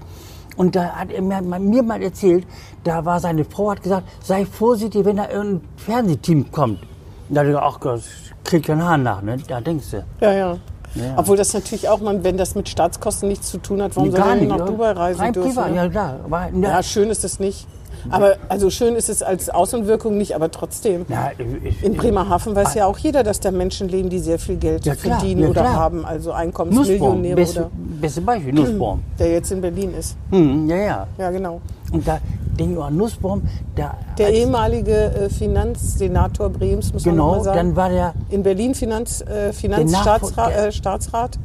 Und 0.57 0.75
da 0.75 0.83
hat 0.99 1.11
er 1.11 1.21
mir, 1.21 1.41
mir 1.41 1.83
mal 1.83 2.01
erzählt, 2.01 2.45
da 2.83 3.05
war 3.05 3.19
seine 3.19 3.45
Frau, 3.45 3.71
hat 3.71 3.83
gesagt, 3.83 4.07
sei 4.23 4.45
vorsichtig, 4.45 5.05
wenn 5.05 5.17
da 5.17 5.29
irgendein 5.29 5.61
Fernsehteam 5.77 6.51
kommt. 6.51 6.81
Und 7.29 7.35
da 7.35 7.41
hat 7.41 7.47
er 7.47 7.51
gesagt, 7.53 7.65
ach 7.67 7.79
das 7.79 8.03
kriegt 8.43 8.65
kein 8.65 8.83
Haar 8.83 8.97
nach, 8.97 9.21
ne? 9.21 9.37
Da 9.47 9.61
denkst 9.61 9.91
du. 9.91 10.03
Ja, 10.19 10.33
ja. 10.33 10.57
Ja. 10.95 11.13
Obwohl 11.15 11.37
das 11.37 11.53
natürlich 11.53 11.87
auch, 11.87 12.01
man, 12.01 12.23
wenn 12.23 12.35
das 12.35 12.53
mit 12.53 12.67
Staatskosten 12.67 13.29
nichts 13.29 13.49
zu 13.49 13.59
tun 13.59 13.81
hat, 13.81 13.95
warum 13.95 14.11
soll 14.11 14.19
er 14.19 14.35
denn 14.35 14.47
nach 14.49 14.57
ja. 14.57 14.65
Dubai 14.65 14.91
reisen 14.91 15.21
Rein 15.21 15.33
dürfen? 15.33 15.49
privat, 15.49 15.69
ne? 15.69 15.77
ja 15.77 15.89
klar. 15.89 16.19
Aber, 16.25 16.49
Ja, 16.53 16.83
schön 16.83 17.09
ist 17.09 17.23
es 17.23 17.39
nicht. 17.39 17.65
Aber 18.09 18.35
also 18.49 18.69
schön 18.69 18.95
ist 18.95 19.09
es 19.09 19.21
als 19.21 19.49
Außenwirkung 19.49 20.17
nicht, 20.17 20.35
aber 20.35 20.49
trotzdem. 20.51 21.05
na, 21.07 21.31
ich- 21.63 21.83
In 21.83 21.95
Bremerhaven 21.95 22.55
weiß 22.55 22.73
ja 22.75 22.85
auch 22.87 22.97
jeder, 22.97 23.23
dass 23.23 23.39
da 23.39 23.51
Menschen 23.51 23.87
leben, 23.89 24.09
die 24.09 24.19
sehr 24.19 24.39
viel 24.39 24.55
Geld 24.57 24.85
Ja, 24.85 24.95
klar, 24.95 25.19
verdienen 25.19 25.41
ja, 25.43 25.49
oder 25.49 25.61
klar. 25.61 25.73
haben, 25.75 26.05
also 26.05 26.31
Einkommensmillionäre 26.31 27.35
beste, 27.35 27.59
oder 27.61 27.69
beste 28.01 28.21
Beispiel, 28.21 28.53
Nussbaum. 28.53 29.01
der 29.19 29.31
jetzt 29.33 29.51
in 29.51 29.61
Berlin 29.61 29.93
ist. 29.97 30.15
Hm, 30.31 30.67
ja, 30.69 30.75
ja. 30.77 31.07
Ja, 31.17 31.31
genau. 31.31 31.61
Und 31.91 32.07
da 32.07 32.19
denke 32.59 32.73
ich 32.79 32.83
an 32.83 32.97
Nussbaum, 32.97 33.41
Der 33.77 33.91
als- 34.19 34.29
ehemalige 34.35 34.95
äh, 34.95 35.29
Finanzsenator 35.29 36.49
Brems, 36.49 36.93
muss 36.93 37.05
man 37.05 37.15
genau, 37.15 37.31
mal 37.35 37.43
sagen. 37.43 37.57
dann 37.57 37.75
war 37.75 37.89
der 37.89 38.13
in 38.29 38.43
Berlin 38.43 38.73
Finanz, 38.75 39.21
äh, 39.21 39.51
Finanzstaatsrat. 39.53 40.49
der- 40.55 40.67
Äh, 40.67 40.71
Staatsrat. 40.71 41.39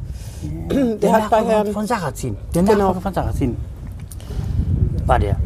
Der, 0.71 0.95
Der 0.95 1.11
hat 1.13 1.29
bei 1.29 1.43
Herrn 1.43 1.67
von 1.67 1.85
Sarrazin. 1.87 2.37
Der 2.53 2.61
Genau. 2.63 2.77
Nachfolger 2.77 3.01
von 3.01 3.13
Sarrazin. 3.13 3.57
War 5.05 5.19
der. 5.19 5.37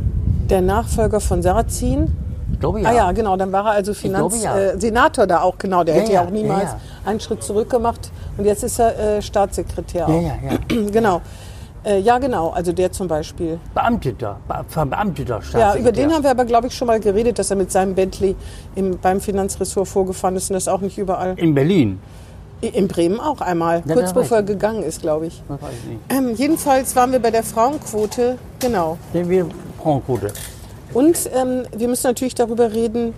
Der 0.52 0.62
Nachfolger 0.62 1.20
von 1.20 1.42
Sarrazin. 1.42 2.16
Ich 2.54 2.60
glaube 2.60 2.82
ja. 2.82 2.90
Ah 2.90 2.94
ja, 2.94 3.12
genau, 3.14 3.38
dann 3.38 3.52
war 3.52 3.66
er 3.66 3.72
also 3.72 3.94
glaube, 3.94 4.36
ja. 4.36 4.52
Finanzsenator 4.54 4.74
äh, 4.76 4.80
Senator 4.82 5.28
da 5.28 5.42
auch, 5.42 5.58
genau. 5.58 5.84
Der 5.84 5.96
Ja, 5.96 6.02
hätte 6.02 6.12
ja 6.14 6.22
ja, 6.22 6.28
auch 6.28 6.32
niemals 6.32 6.64
ja, 6.64 6.70
ja. 7.06 7.10
einen 7.10 7.20
Schritt 7.20 7.42
zurück 7.44 7.70
gemacht. 7.70 8.12
Und 8.38 8.46
jetzt 8.46 8.64
ist 8.64 8.78
er 8.80 9.18
äh, 9.18 9.22
Staatssekretär 9.22 10.02
Ja, 10.02 10.14
auch. 10.14 10.22
ja, 10.22 10.34
ja. 10.52 10.82
genau. 10.92 11.22
Äh, 11.84 12.00
ja, 12.02 12.20
genau, 12.20 12.50
also 12.50 12.74
der 12.74 12.92
zum 12.92 13.08
Beispiel. 13.08 13.58
Beamteter, 13.74 14.38
Be 14.48 14.64
verbeamteter 14.68 15.36
Ja, 15.38 15.42
Staatssekretär. 15.42 15.82
über 15.82 15.92
den 15.94 16.12
haben 16.14 16.24
wir 16.24 16.30
aber, 16.32 16.46
glaube 16.46 16.68
ich, 16.68 16.76
schon 16.76 16.88
mal 16.88 17.00
geredet, 17.00 17.40
dass 17.40 17.50
er 17.50 17.56
mit 17.56 17.72
seinem 17.72 17.96
Bentley 17.96 18.36
im, 18.76 19.00
beim 19.00 19.20
Finanzressort 19.22 19.88
vorgefahren 19.88 20.36
ist 20.36 20.50
und 20.52 20.56
das 20.56 20.68
auch 20.68 20.82
nicht 20.82 20.98
überall. 21.00 21.34
In 21.40 21.56
Berlin. 21.56 22.00
In 22.62 22.88
Bremen 22.88 23.20
auch 23.20 23.42
einmal, 23.42 23.82
Ja, 23.88 23.96
kurz 23.96 24.14
bevor 24.14 24.38
er 24.38 24.44
gegangen 24.44 24.84
ist, 24.84 25.02
glaube 25.02 25.26
ich. 25.28 25.42
Das 25.48 25.60
weiß 25.62 25.70
ich 25.84 25.90
nicht. 25.90 26.02
Ähm, 26.10 26.36
jedenfalls 26.36 26.96
waren 26.96 27.12
wir 27.12 27.20
bei 27.20 27.32
der 27.32 27.42
Frauenquote, 27.42 28.38
genau. 28.60 29.00
Den 29.16 29.30
wir 29.30 29.48
Frauenquote. 29.82 30.34
Und 30.94 31.30
ähm, 31.34 31.64
wir 31.76 31.88
müssen 31.88 32.08
natürlich 32.08 32.36
darüber 32.36 32.72
reden, 32.74 33.14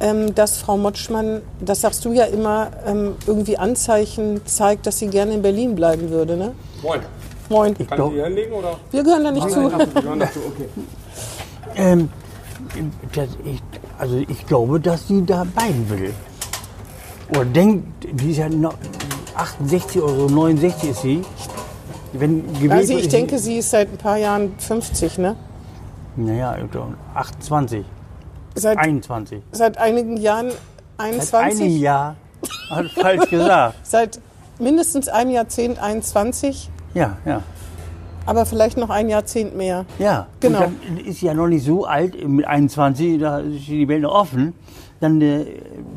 ähm, 0.00 0.34
dass 0.34 0.58
Frau 0.58 0.76
Motschmann, 0.76 1.42
das 1.60 1.80
sagst 1.80 2.04
du 2.04 2.12
ja 2.12 2.24
immer, 2.24 2.70
ähm, 2.86 3.16
irgendwie 3.26 3.56
Anzeichen 3.56 4.44
zeigt, 4.46 4.86
dass 4.86 4.98
sie 4.98 5.08
gerne 5.08 5.34
in 5.34 5.42
Berlin 5.42 5.74
bleiben 5.74 6.10
würde. 6.10 6.36
Ne? 6.36 6.52
Moin. 6.82 7.00
Moin. 7.48 7.74
Kann 7.76 7.86
glaub- 7.96 8.08
ich 8.10 8.14
hier 8.14 8.24
hinlegen 8.24 8.52
oder? 8.52 8.76
Wir 8.90 9.02
gehören 9.02 9.24
da 9.24 9.30
nicht 9.30 9.50
zu. 9.50 9.56
Wir 9.56 10.02
hören 10.02 10.20
dazu, 10.20 10.40
okay. 10.46 10.68
Ähm, 11.76 12.08
ich, 13.44 13.60
also 13.98 14.16
ich 14.16 14.46
glaube, 14.46 14.78
dass 14.78 15.08
sie 15.08 15.24
da 15.26 15.42
bleiben 15.42 15.90
will. 15.90 16.14
Oder 17.30 17.44
denkt, 17.46 18.06
die 18.12 18.30
ist 18.30 18.36
ja 18.36 18.48
noch 18.48 18.74
68 19.34 20.00
oder 20.00 20.30
69 20.30 20.90
ist 20.90 21.02
sie. 21.02 21.22
Wenn 22.12 22.46
gewählt 22.54 22.72
Also 22.72 22.96
ich 22.96 23.08
denke, 23.08 23.38
sie 23.40 23.58
ist 23.58 23.70
seit 23.70 23.90
ein 23.90 23.98
paar 23.98 24.18
Jahren 24.18 24.54
50, 24.58 25.18
ne? 25.18 25.34
Naja, 26.16 26.56
ich 26.62 26.70
glaube, 26.70 26.94
28, 27.14 27.84
Seit, 28.56 28.78
21. 28.78 29.42
seit 29.52 29.78
einigen 29.78 30.16
Jahren 30.16 30.50
Seit 30.96 31.34
21. 31.34 31.62
einem 31.62 31.76
Jahr. 31.78 32.16
Hat 32.70 32.86
falsch 32.90 33.28
gesagt. 33.30 33.74
Seit 33.82 34.20
mindestens 34.60 35.08
einem 35.08 35.30
Jahrzehnt 35.32 35.80
21, 35.82 36.70
Ja, 36.94 37.16
ja. 37.24 37.42
aber 38.26 38.46
vielleicht 38.46 38.76
noch 38.76 38.90
ein 38.90 39.08
Jahrzehnt 39.08 39.56
mehr. 39.56 39.84
Ja, 39.98 40.28
Genau. 40.40 40.64
Und 40.66 40.76
dann 40.88 41.04
ist 41.04 41.18
sie 41.20 41.26
ja 41.26 41.34
noch 41.34 41.48
nicht 41.48 41.64
so 41.64 41.84
alt, 41.84 42.26
mit 42.28 42.46
21, 42.46 43.18
da 43.18 43.38
ist 43.38 43.66
die 43.66 43.88
Welt 43.88 44.02
noch 44.02 44.14
offen. 44.14 44.54
Dann 45.00 45.20
äh, 45.20 45.44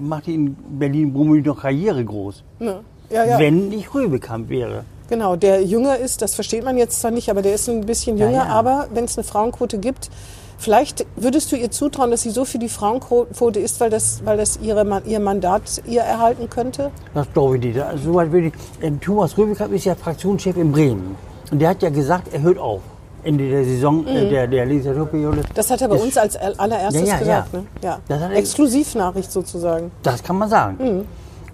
macht 0.02 0.26
die 0.26 0.34
in 0.34 0.56
Berlin 0.80 1.14
womöglich 1.14 1.46
noch 1.46 1.62
Karriere 1.62 2.04
groß. 2.04 2.44
Ne? 2.60 2.80
Ja, 3.12 3.24
ja. 3.24 3.40
Wenn 3.40 3.70
nicht 3.70 3.94
Röbekamp 3.94 4.50
wäre. 4.50 4.84
Genau, 5.10 5.36
der 5.36 5.64
jünger 5.64 5.98
ist, 5.98 6.22
das 6.22 6.36
versteht 6.36 6.64
man 6.66 6.78
jetzt 6.78 7.00
zwar 7.02 7.12
nicht, 7.12 7.30
aber 7.30 7.42
der 7.42 7.54
ist 7.54 7.70
ein 7.70 7.86
bisschen 7.86 8.18
Ja, 8.18 8.26
jünger. 8.28 8.46
ja. 8.46 8.50
Aber 8.50 8.88
wenn 8.94 9.06
es 9.06 9.18
eine 9.18 9.24
Frauenquote 9.24 9.78
gibt, 9.78 10.10
vielleicht 10.58 11.06
würdest 11.16 11.52
du 11.52 11.56
ihr 11.56 11.72
zutrauen, 11.72 12.12
dass 12.12 12.24
sie 12.24 12.30
so 12.32 12.44
für 12.44 12.58
die 12.60 12.68
Frauenquote 12.70 13.60
ist, 13.60 13.80
weil 13.80 13.90
das, 13.90 14.26
weil 14.26 14.38
das 14.38 14.60
ihre, 14.62 15.02
ihr 15.06 15.20
Mandat 15.20 15.82
ihr 15.86 16.02
erhalten 16.02 16.50
könnte? 16.50 16.92
Das 17.14 17.28
glaube 17.34 17.58
ich 17.58 17.64
nicht. 17.64 17.80
Also, 17.80 18.12
soweit 18.12 18.32
würde 18.32 18.48
ich, 18.48 18.54
ähm, 18.82 19.00
Thomas 19.00 19.38
Röbekamp 19.38 19.72
ist 19.74 19.86
ja 19.86 19.96
Fraktionschef 19.96 20.58
in 20.58 20.72
Bremen. 20.72 21.16
Und 21.52 21.60
der 21.60 21.70
hat 21.70 21.82
ja 21.82 21.90
gesagt, 21.90 22.34
er 22.34 22.42
hört 22.42 22.58
auf. 22.58 22.82
Ende 23.24 23.50
der 23.50 23.64
Saison, 23.66 24.02
Mhm. 24.04 24.08
äh, 24.08 24.30
der, 24.30 24.48
der 24.48 24.66
Legislaturperiode. 24.66 25.42
Das 25.54 25.70
hat 25.72 25.82
er 25.82 25.88
bei 25.90 25.96
Ist- 25.96 26.04
uns 26.04 26.18
als 26.18 26.36
allererstes 26.38 27.02
Ja, 27.02 27.08
ja, 27.16 27.20
gesagt. 27.20 27.54
ja. 27.54 27.60
Ne? 27.60 27.66
Ja. 27.82 28.00
Das 28.08 28.22
hat 28.22 28.32
er- 28.32 28.38
Exklusivnachricht 28.38 29.32
sozusagen. 29.32 29.92
Das 30.04 30.24
kann 30.24 30.38
man 30.38 30.50
sagen. 30.50 30.78
Mhm. 30.80 31.06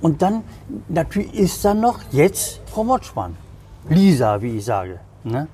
Und 0.02 0.22
dann, 0.22 0.44
natürlich 0.90 1.34
ist 1.34 1.64
dann 1.64 1.80
noch 1.80 2.00
jetzt 2.12 2.60
Frau 2.72 2.84
Motschmann. 2.84 3.38
Lisa, 3.90 4.42
wie 4.42 4.58
ich 4.58 4.66
sage. 4.66 5.00
Ne? 5.24 5.48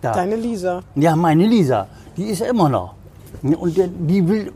Da. 0.00 0.12
Deine 0.12 0.36
Lisa. 0.36 0.80
Ja, 0.94 1.14
meine 1.16 1.46
Lisa, 1.46 1.86
die 2.16 2.24
ist 2.24 2.40
ja 2.40 2.46
immer 2.46 2.68
noch. 2.68 2.94
Ne, 3.42 3.56
Und 3.56 3.76
die 3.76 4.26
will, 4.28 4.52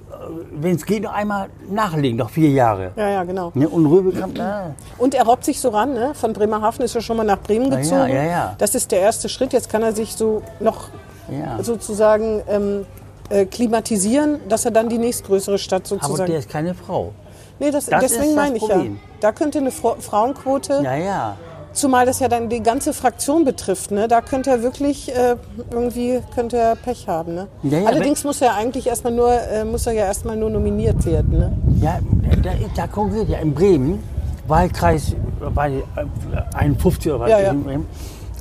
wenn 0.53 0.77
es 0.77 0.85
geht, 0.85 1.03
noch 1.05 1.13
einmal 1.13 1.49
nachlegen, 1.71 2.19
noch 2.19 2.31
vier 2.31 2.51
Jahre. 2.51 2.93
Ja, 2.97 3.09
ja, 3.09 3.25
genau. 3.25 3.51
Ne, 3.55 3.69
Und 3.69 3.87
Röbekamp, 3.87 4.35
na, 4.37 4.75
Und 4.99 5.15
er 5.15 5.25
robbt 5.25 5.45
sich 5.45 5.61
so 5.61 5.69
ran, 5.71 5.95
ne? 5.95 6.13
Von 6.15 6.33
Bremerhaven 6.33 6.85
ist 6.85 6.95
er 6.95 7.01
schon 7.01 7.17
mal 7.17 7.25
nach 7.25 7.41
Bremen 7.41 7.67
Ja, 7.71 7.73
ja, 7.73 7.81
gezogen. 7.83 8.09
ja, 8.15 8.23
ja. 8.25 8.55
Das 8.59 8.75
ist 8.75 8.91
der 8.91 9.01
erste 9.01 9.29
Schritt. 9.29 9.53
Jetzt 9.53 9.71
kann 9.71 9.83
er 9.83 9.93
sich 9.93 10.15
so 10.15 10.43
noch 10.61 10.89
ja. 11.31 11.63
sozusagen 11.63 12.43
ähm, 12.49 12.87
äh, 13.31 13.47
klimatisieren, 13.47 14.41
dass 14.49 14.65
er 14.65 14.71
dann 14.71 14.89
die 14.89 14.99
nächstgrößere 14.99 15.59
Stadt 15.59 15.83
Aber 15.91 16.01
sozusagen. 16.01 16.31
der 16.31 16.39
ist 16.41 16.51
keine 16.51 16.75
Frau. 16.75 17.13
nee, 17.59 17.71
das, 17.71 17.87
das 17.87 18.01
deswegen 18.03 18.35
meine 18.35 18.57
ich 18.57 18.67
ja. 18.67 18.83
Da 19.21 19.33
könnte 19.33 19.59
eine 19.59 19.71
Fra 19.71 19.95
Frauenquote, 20.01 20.81
Ja, 20.83 20.95
ja. 20.97 21.37
Zumal 21.75 22.07
das 22.07 22.21
ja 22.21 22.29
dann 22.29 22.49
die 22.49 22.63
ganze 22.63 22.93
Fraktion 22.93 23.45
betrifft, 23.45 23.91
ne? 23.91 24.09
Da 24.09 24.21
könnte 24.21 24.51
er 24.51 24.63
wirklich 24.63 25.15
äh, 25.15 25.37
irgendwie 25.71 26.21
könnte 26.35 26.57
er 26.57 26.77
Pech 26.77 27.09
haben, 27.09 27.35
ne? 27.35 27.49
Ja, 27.63 27.81
ja, 27.81 27.87
Allerdings 27.87 28.25
muss 28.25 28.41
er 28.41 28.55
eigentlich 28.55 28.87
erstmal 28.87 29.13
nur 29.13 29.33
äh, 29.33 29.65
muss 29.65 29.87
er 29.87 29.93
ja 29.93 30.05
erstmal 30.05 30.37
nur 30.37 30.51
nominiert 30.51 31.05
werden, 31.05 31.39
ne? 31.39 31.53
Ja, 31.81 31.99
da, 32.43 32.51
da 32.75 32.87
konkret, 32.87 33.29
ja, 33.29 33.39
in 33.39 33.53
Bremen, 33.53 34.03
Wahlkreis 34.47 35.15
war 35.41 35.69
die, 35.69 35.79
äh, 35.79 36.57
51 36.57 37.13
oder 37.13 37.21
was. 37.21 37.31
Ja, 37.31 37.41
ja. 37.41 37.51
in 37.51 37.65
Bremen. 37.65 37.87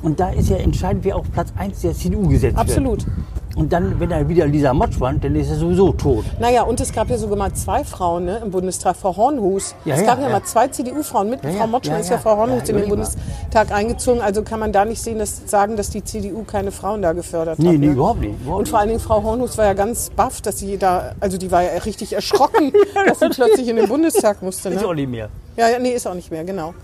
Und 0.02 0.20
da 0.20 0.30
ist 0.30 0.50
ja 0.50 0.56
entscheidend, 0.56 1.04
wer 1.04 1.16
auf 1.16 1.30
Platz 1.32 1.52
1 1.56 1.80
der 1.80 1.94
CDU 1.94 2.28
gesetzt 2.28 2.58
Absolut. 2.58 3.06
wird. 3.06 3.16
Und 3.56 3.72
dann, 3.72 4.00
wenn 4.00 4.10
er 4.10 4.28
wieder 4.28 4.46
Lisa 4.46 4.74
Motschmann, 4.74 5.20
dann 5.20 5.36
ist 5.36 5.48
er 5.48 5.56
sowieso 5.56 5.92
tot. 5.92 6.24
Naja, 6.40 6.62
und 6.64 6.80
es 6.80 6.92
gab 6.92 7.08
ja 7.08 7.16
sogar 7.16 7.36
mal 7.36 7.52
zwei 7.52 7.84
Frauen 7.84 8.24
ne, 8.24 8.40
im 8.44 8.50
Bundestag, 8.50 8.96
Frau 8.96 9.16
Hornhus. 9.16 9.74
Ja, 9.84 9.94
es 9.94 10.00
ja, 10.00 10.06
gab 10.08 10.18
ja, 10.18 10.26
ja. 10.26 10.32
mal 10.32 10.42
zwei 10.42 10.66
CDU-Frauen 10.68 11.30
mit. 11.30 11.40
Frau 11.40 11.66
Motschmann 11.68 12.00
ist 12.00 12.10
ja. 12.10 12.18
Frau 12.18 12.36
Hornhus 12.36 12.68
in 12.68 12.76
den. 12.76 12.88
Bundestag 12.88 13.70
eingezogen. 13.70 14.20
Also 14.20 14.42
kann 14.42 14.58
man 14.60 14.72
da 14.72 14.84
nicht 14.84 15.00
sehen, 15.00 15.18
dass, 15.18 15.42
sagen, 15.46 15.76
dass 15.76 15.90
die 15.90 16.02
CDU 16.02 16.42
keine 16.44 16.72
Frauen 16.72 17.00
da 17.02 17.12
gefördert 17.12 17.58
Nee, 17.60 17.68
hat. 17.68 17.72
nee, 17.78 17.86
ne? 17.86 17.92
überhaupt 17.92 18.20
nicht. 18.20 18.40
Überhaupt 18.40 18.58
Und 18.60 18.68
vor 18.68 18.78
allen 18.80 18.88
Dingen 18.88 19.00
Frau 19.00 19.22
Hornhus 19.22 19.56
war 19.56 19.66
ja 19.66 19.72
ganz 19.74 20.10
baff, 20.10 20.40
dass 20.40 20.58
sie 20.58 20.76
da, 20.76 21.12
also 21.20 21.38
die 21.38 21.50
war 21.52 21.62
ja 21.62 21.70
richtig 21.84 22.12
erschrocken, 22.12 22.72
dass 23.06 23.20
sie 23.20 23.28
plötzlich 23.28 23.68
in 23.68 23.76
den 23.76 23.88
Bundestag 23.88 24.42
musste. 24.42 24.68
nicht. 24.70 24.78
Ist 24.78 24.84
auch 24.84 24.90
Ne? 24.90 25.02
nicht 25.02 25.10
mehr. 25.10 25.28
Ja, 25.56 25.68
ja, 25.68 25.78
nee, 25.78 25.90
ist 25.92 26.06
auch 26.08 26.14
nicht 26.14 26.30
mehr, 26.32 26.44
genau. 26.44 26.74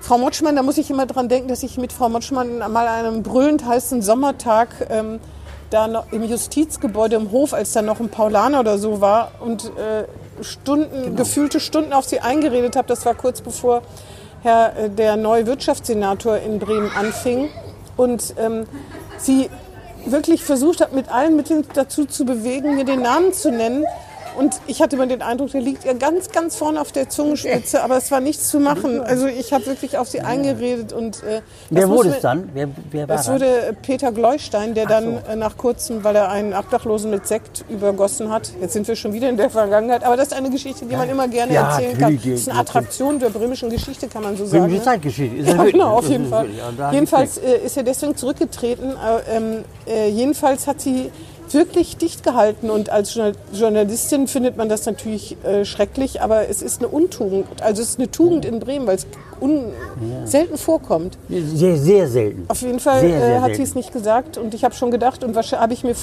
Frau 0.00 0.18
Motschmann, 0.18 0.54
da 0.54 0.62
muss 0.62 0.76
ich 0.78 0.90
immer 0.90 1.06
dran 1.06 1.28
denken, 1.28 1.48
dass 1.48 1.62
ich 1.62 1.78
mit 1.78 1.92
Frau 1.92 2.08
Motschmann 2.08 2.58
mal 2.58 2.86
an 2.86 3.06
einem 3.06 3.22
brüllend 3.22 3.66
heißen 3.66 4.02
Sommertag 4.02 4.68
ähm, 4.90 5.18
da 5.74 5.88
noch 5.88 6.12
im 6.12 6.22
Justizgebäude 6.22 7.16
im 7.16 7.32
Hof, 7.32 7.52
als 7.52 7.72
da 7.72 7.82
noch 7.82 7.98
ein 7.98 8.08
Paulaner 8.08 8.60
oder 8.60 8.78
so 8.78 9.00
war 9.00 9.32
und 9.40 9.64
äh, 9.76 10.04
Stunden, 10.42 11.16
gefühlte 11.16 11.58
Stunden 11.58 11.92
auf 11.92 12.04
sie 12.04 12.20
eingeredet 12.20 12.76
habe. 12.76 12.86
Das 12.86 13.04
war 13.04 13.14
kurz 13.14 13.40
bevor 13.40 13.82
Herr, 14.42 14.76
äh, 14.76 14.90
der 14.90 15.16
neue 15.16 15.46
Wirtschaftssenator 15.46 16.38
in 16.38 16.60
Bremen 16.60 16.90
anfing. 16.96 17.48
Und 17.96 18.34
ähm, 18.38 18.66
sie 19.18 19.50
wirklich 20.06 20.44
versucht 20.44 20.80
hat, 20.80 20.92
mit 20.92 21.08
allen 21.10 21.34
Mitteln 21.34 21.64
dazu 21.74 22.04
zu 22.04 22.24
bewegen, 22.24 22.76
mir 22.76 22.84
den 22.84 23.02
Namen 23.02 23.32
zu 23.32 23.50
nennen. 23.50 23.84
Und 24.36 24.60
ich 24.66 24.82
hatte 24.82 24.96
immer 24.96 25.06
den 25.06 25.22
Eindruck, 25.22 25.50
der 25.52 25.60
liegt 25.60 25.84
ihr 25.84 25.94
ganz, 25.94 26.30
ganz 26.30 26.56
vorne 26.56 26.80
auf 26.80 26.92
der 26.92 27.08
Zungenspitze, 27.08 27.82
aber 27.82 27.96
es 27.96 28.10
war 28.10 28.20
nichts 28.20 28.48
zu 28.48 28.58
machen. 28.60 29.00
Also 29.00 29.26
ich 29.26 29.52
habe 29.52 29.66
wirklich 29.66 29.96
auf 29.98 30.08
sie 30.08 30.20
eingeredet 30.20 30.92
und 30.92 31.22
äh, 31.22 31.40
Wer 31.70 31.88
wurde 31.88 32.10
es 32.10 32.20
dann? 32.20 32.48
Wer, 32.52 32.68
wer 32.90 33.08
war 33.08 33.16
Das 33.16 33.26
das? 33.26 33.34
wurde 33.34 33.76
Peter 33.82 34.12
Gleustein, 34.12 34.74
der 34.74 34.86
dann 34.86 35.20
so. 35.26 35.32
äh, 35.32 35.36
nach 35.36 35.56
kurzem, 35.56 36.02
weil 36.04 36.16
er 36.16 36.30
einen 36.30 36.52
Obdachlosen 36.54 37.10
mit 37.10 37.26
Sekt 37.26 37.64
übergossen 37.68 38.30
hat. 38.32 38.50
Jetzt 38.60 38.72
sind 38.72 38.88
wir 38.88 38.96
schon 38.96 39.12
wieder 39.12 39.28
in 39.28 39.36
der 39.36 39.50
Vergangenheit, 39.50 40.04
aber 40.04 40.16
das 40.16 40.28
ist 40.28 40.34
eine 40.34 40.50
Geschichte, 40.50 40.84
die 40.86 40.96
man 40.96 41.08
immer 41.08 41.28
gerne 41.28 41.52
Ja, 41.54 41.70
erzählen 41.70 41.98
kann. 41.98 42.16
Das 42.16 42.24
ist 42.26 42.48
eine 42.48 42.58
Attraktion 42.58 43.18
der 43.18 43.30
bremischen 43.30 43.70
Geschichte, 43.70 44.08
kann 44.08 44.22
man 44.22 44.36
so 44.36 44.44
sagen. 44.46 44.64
Römische 44.64 44.78
ne? 44.78 44.84
Zeitgeschichte. 44.84 45.36
Ist 45.36 45.48
Ja, 45.48 45.54
wirklich. 45.56 45.72
genau, 45.72 45.96
auf 45.98 46.08
jeden 46.08 46.28
Fall. 46.28 46.46
ja, 46.78 46.92
Jedenfalls 46.92 47.38
äh, 47.38 47.58
ist 47.64 47.76
er 47.76 47.82
deswegen 47.84 48.16
zurückgetreten. 48.16 48.90
Äh, 48.90 49.36
ähm, 49.36 49.64
äh, 49.86 50.08
jedenfalls 50.08 50.66
hat 50.66 50.80
sie 50.80 51.10
wirklich 51.54 51.96
dicht 51.96 52.22
gehalten 52.22 52.70
und 52.70 52.90
als 52.90 53.14
Journal- 53.14 53.34
Journalistin 53.52 54.26
findet 54.28 54.56
man 54.56 54.68
das 54.68 54.84
natürlich 54.86 55.36
äh, 55.44 55.64
schrecklich, 55.64 56.20
aber 56.20 56.48
es 56.48 56.60
ist 56.62 56.80
eine 56.80 56.88
Untugend. 56.88 57.46
Also 57.62 57.82
es 57.82 57.90
ist 57.90 57.98
eine 57.98 58.10
Tugend 58.10 58.44
in 58.44 58.60
Bremen, 58.60 58.86
weil 58.86 58.96
es 58.96 59.06
un 59.40 59.72
selten 60.24 60.58
vorkommt. 60.58 61.18
Sehr, 61.28 61.76
sehr 61.76 62.08
selten. 62.08 62.44
Auf 62.48 62.60
jeden 62.62 62.80
Fall 62.80 63.00
Sehr, 63.00 63.20
sehr 63.20 63.36
äh, 63.36 63.40
hat 63.40 63.54
sie 63.56 63.62
es 63.62 63.74
nicht 63.74 63.92
gesagt 63.92 64.38
und 64.38 64.54
ich 64.54 64.64
habe 64.64 64.74
schon 64.74 64.90
gedacht 64.90 65.24
und 65.24 65.36
habe 65.36 65.72
ich 65.72 65.84
mir 65.84 65.90
äh, 65.92 65.94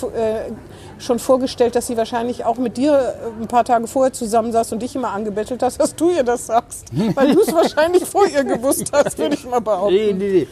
schon 0.99 1.19
vorgestellt, 1.19 1.75
dass 1.75 1.87
sie 1.87 1.97
wahrscheinlich 1.97 2.45
auch 2.45 2.57
mit 2.57 2.77
dir 2.77 2.93
äh, 2.93 3.41
ein 3.41 3.47
paar 3.47 3.65
Tage 3.65 3.87
vorher 3.87 4.13
zusammensaß 4.13 4.71
und 4.73 4.81
dich 4.81 4.95
immer 4.95 5.09
angebettelt 5.09 5.61
hast, 5.63 5.79
dass 5.79 5.95
du 5.95 6.09
ihr 6.09 6.23
das 6.23 6.47
sagst, 6.47 6.85
weil 7.15 7.33
du 7.33 7.41
es 7.41 7.53
wahrscheinlich 7.53 8.05
vor 8.05 8.27
ihr 8.27 8.43
gewusst 8.43 8.91
hast, 8.93 9.17
würde 9.17 9.35
ich 9.35 9.45
mal 9.45 9.59
behaupten. 9.61 9.95
Nee, 9.95 10.13
nee, 10.13 10.47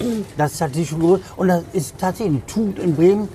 nee. 0.00 0.08
Das 0.36 0.60
hat 0.60 0.74
sie 0.74 0.84
schon 0.84 1.00
gewusst. 1.00 1.22
Und 1.36 1.48
das 1.48 1.62
ist 1.72 1.94
tatsächlich 1.98 2.34
eine 2.36 2.46
Tugend 2.46 2.78
in 2.80 2.96
Bremen. 2.96 3.28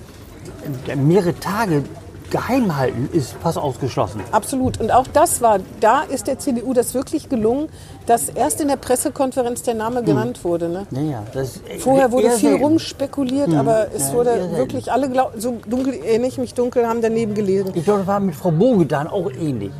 Mehrere 0.95 1.33
Tage 1.39 1.83
geheim 2.29 2.75
halten 2.75 3.07
ist 3.13 3.35
fast 3.41 3.57
ausgeschlossen. 3.57 4.19
Absolut. 4.33 4.81
Und 4.81 4.91
auch 4.91 5.07
das 5.13 5.41
war, 5.41 5.59
da 5.79 6.01
ist 6.01 6.27
der 6.27 6.37
CDU 6.39 6.73
das 6.73 6.93
wirklich 6.93 7.29
gelungen, 7.29 7.69
dass 8.05 8.27
erst 8.27 8.59
in 8.59 8.67
der 8.67 8.75
Pressekonferenz 8.75 9.63
der 9.63 9.75
Name 9.75 10.03
genannt 10.03 10.43
wurde. 10.43 10.67
Ne? 10.67 10.85
Ja, 10.91 11.01
ja, 11.01 11.23
das 11.33 11.61
Vorher 11.79 12.11
wurde 12.11 12.31
viel 12.31 12.49
selten. 12.49 12.63
rumspekuliert, 12.65 13.53
aber 13.53 13.87
es 13.95 14.09
Ja, 14.09 14.13
wurde 14.15 14.49
wirklich 14.57 14.91
alle, 14.91 15.09
glaub, 15.09 15.33
so 15.37 15.55
dunkel, 15.69 15.93
erinnere 15.93 16.27
ich 16.27 16.37
mich 16.37 16.53
dunkel, 16.53 16.85
haben 16.85 17.01
daneben 17.01 17.33
gelesen. 17.33 17.71
Ich 17.75 17.85
glaube, 17.85 17.99
das 17.99 18.07
war 18.07 18.19
mit 18.19 18.35
Frau 18.35 18.51
Bogedan 18.51 19.07
auch 19.07 19.31
ähnlich. 19.31 19.71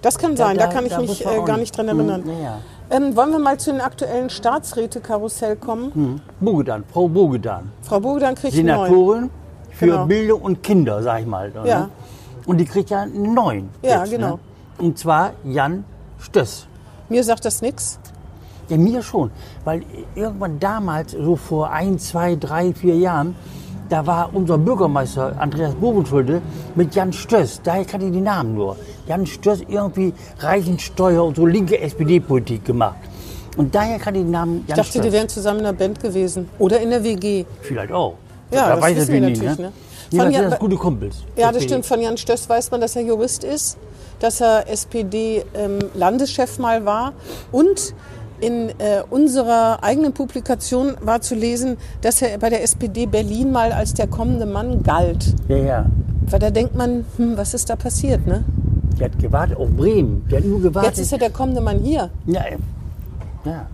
Das 0.00 0.18
kann 0.18 0.36
sein, 0.36 0.56
da, 0.58 0.66
da- 0.66 0.72
kann 0.72 0.84
ich 0.84 0.92
da 0.92 1.00
mich 1.00 1.24
äh, 1.24 1.42
gar 1.46 1.56
nicht- 1.56 1.76
dran 1.76 1.88
Hm, 1.88 1.98
erinnern. 2.00 2.24
ja. 2.42 2.58
Ähm, 2.90 3.14
wollen 3.16 3.30
wir 3.30 3.38
mal 3.38 3.58
zu 3.58 3.70
den 3.70 3.80
aktuellen 3.80 4.28
Staatsrätekarussell 4.28 5.54
kommen? 5.54 5.94
Hm. 5.94 6.20
Bogedan, 6.40 6.82
Frau 6.92 7.06
Bogedan. 7.08 7.70
Frau 7.82 8.00
Bogdan 8.00 8.34
kriegt 8.34 8.54
einen 8.58 8.66
neuen. 8.66 9.30
Für 9.82 9.90
Genau. 9.90 10.06
Bildung 10.06 10.42
und 10.42 10.62
Kinder, 10.62 11.02
sag 11.02 11.20
ich 11.20 11.26
mal. 11.26 11.50
Ja. 11.64 11.78
Ne? 11.80 11.88
Und 12.46 12.58
die 12.58 12.64
kriegt 12.64 12.90
ja 12.90 13.00
einen 13.02 13.34
neuen. 13.34 13.68
Ja, 13.82 14.00
jetzt, 14.00 14.10
genau. 14.12 14.30
Ne? 14.34 14.38
Und 14.78 14.98
zwar 14.98 15.32
Jan 15.44 15.84
Stöss. 16.20 16.66
Mir 17.08 17.24
sagt 17.24 17.44
das 17.44 17.62
nichts. 17.62 17.98
Ja, 18.68 18.76
mir 18.76 19.02
schon. 19.02 19.30
Weil 19.64 19.82
irgendwann 20.14 20.58
damals, 20.60 21.12
so 21.12 21.34
vor 21.36 21.70
ein, 21.70 21.98
zwei, 21.98 22.36
drei, 22.36 22.72
vier 22.72 22.96
Jahren, 22.96 23.34
da 23.88 24.06
war 24.06 24.30
unser 24.32 24.56
Bürgermeister 24.56 25.34
Andreas 25.38 25.74
Bobenschulte 25.74 26.40
mit 26.76 26.94
Jan 26.94 27.12
Stöss. 27.12 27.60
Daher 27.62 27.84
kannte 27.84 28.06
ich 28.06 28.12
die 28.12 28.20
Namen 28.20 28.54
nur. 28.54 28.76
Jan 29.06 29.26
Stöss 29.26 29.62
irgendwie 29.68 30.14
Reichensteuer 30.38 31.24
und 31.24 31.36
so 31.36 31.44
linke 31.44 31.78
SPD-Politik 31.80 32.64
gemacht. 32.64 32.96
Und 33.56 33.74
daher 33.74 33.98
kannte 33.98 34.20
ich 34.20 34.24
den 34.26 34.30
Namen 34.32 34.60
Ich 34.62 34.68
Jan 34.68 34.76
dachte, 34.78 34.90
Stöss. 34.92 35.02
die 35.02 35.12
wären 35.12 35.28
zusammen 35.28 35.60
in 35.60 35.66
einer 35.66 35.76
Band 35.76 36.00
gewesen. 36.00 36.48
Oder 36.58 36.80
in 36.80 36.90
der 36.90 37.02
WG. 37.04 37.44
Vielleicht 37.60 37.92
auch. 37.92 38.14
Ja, 38.52 38.68
Da 38.68 38.74
das 38.76 38.84
weiß 38.84 38.96
wissen 38.96 39.12
wir 39.14 39.20
natürlich 39.20 39.58
ne? 39.58 39.72
Ne? 40.12 40.20
Von 40.22 40.30
Jan- 40.30 40.50
das 40.50 40.58
gute 40.58 40.76
Kumpels. 40.76 41.16
Ja, 41.36 41.52
das 41.52 41.62
stimmt. 41.64 41.86
Von 41.86 42.00
Jan 42.00 42.16
Stöss 42.18 42.48
weiß 42.48 42.70
man, 42.70 42.80
dass 42.80 42.96
er 42.96 43.02
Jurist 43.02 43.44
ist, 43.44 43.78
dass 44.20 44.40
er 44.40 44.68
SPD-Landeschef 44.68 46.58
mal 46.58 46.84
war 46.84 47.12
und 47.50 47.94
in 48.40 48.70
äh, 48.70 49.02
unserer 49.08 49.82
eigenen 49.84 50.12
Publikation 50.12 50.94
war 51.00 51.20
zu 51.20 51.34
lesen, 51.36 51.76
dass 52.00 52.20
er 52.22 52.38
bei 52.38 52.50
der 52.50 52.62
SPD 52.64 53.06
Berlin 53.06 53.52
mal 53.52 53.72
als 53.72 53.94
der 53.94 54.08
kommende 54.08 54.46
Mann 54.46 54.82
galt. 54.82 55.32
Ja, 55.48 55.56
ja. 55.56 55.86
Weil 56.26 56.40
da 56.40 56.50
denkt 56.50 56.74
man, 56.74 57.04
hm, 57.16 57.36
was 57.36 57.54
ist 57.54 57.70
da 57.70 57.76
passiert, 57.76 58.26
ne? 58.26 58.44
Der 58.98 59.06
hat 59.06 59.18
gewartet 59.18 59.56
auf 59.56 59.68
Bremen. 59.70 60.26
Der 60.30 60.38
hat 60.38 60.44
nur 60.44 60.60
gewartet. 60.60 60.90
Jetzt 60.90 61.00
ist 61.00 61.12
ja 61.12 61.18
der 61.18 61.30
kommende 61.30 61.60
Mann 61.60 61.78
hier. 61.78 62.10
Ja, 62.26 62.42
ja. 63.44 63.66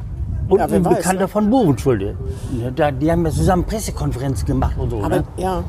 Und 0.49 0.59
Ja, 0.61 0.65
ein 0.67 0.85
weiß, 0.85 0.97
Bekannter 0.99 1.23
ne? 1.23 1.29
von 1.29 1.51
Bogenschulde. 1.51 2.17
Ja, 2.63 2.71
da- 2.71 2.91
Die 2.91 3.11
haben 3.11 3.25
ja 3.27 3.31
zusammen 3.33 3.65
Pressekonferenz 3.65 4.45
gemacht 4.45 4.77
und 4.79 4.91
so. 4.91 4.99
Aber 5.03 5.17
ne? 5.19 5.25
ja. 5.37 5.63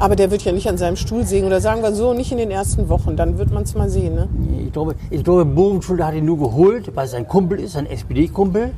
Aber 0.00 0.14
der 0.16 0.30
wird 0.30 0.42
ja 0.44 0.52
nicht 0.52 0.68
an 0.68 0.78
seinem 0.78 0.96
Stuhl 0.96 1.26
sägen. 1.26 1.46
Oder 1.46 1.60
sagen 1.60 1.82
wir 1.82 1.92
so, 1.92 2.14
nicht 2.14 2.30
in 2.32 2.38
den 2.38 2.50
ersten 2.50 2.88
Wochen. 2.88 3.16
Dann 3.16 3.36
wird 3.36 3.52
man 3.52 3.64
es 3.64 3.74
mal 3.74 3.88
sehen, 3.90 4.14
ne? 4.14 4.28
Ich 4.64 4.72
glaube, 4.72 4.94
ich 5.10 5.24
glaube, 5.24 5.44
Bogenschulde 5.44 6.06
hat 6.06 6.14
ihn 6.14 6.24
nur 6.24 6.38
geholt, 6.38 6.94
weil 6.94 7.04
es 7.06 7.10
sein 7.10 7.26
Kumpel 7.26 7.58
ist, 7.60 7.76
ein 7.76 7.86
SPD-Kumpel. 7.86 8.70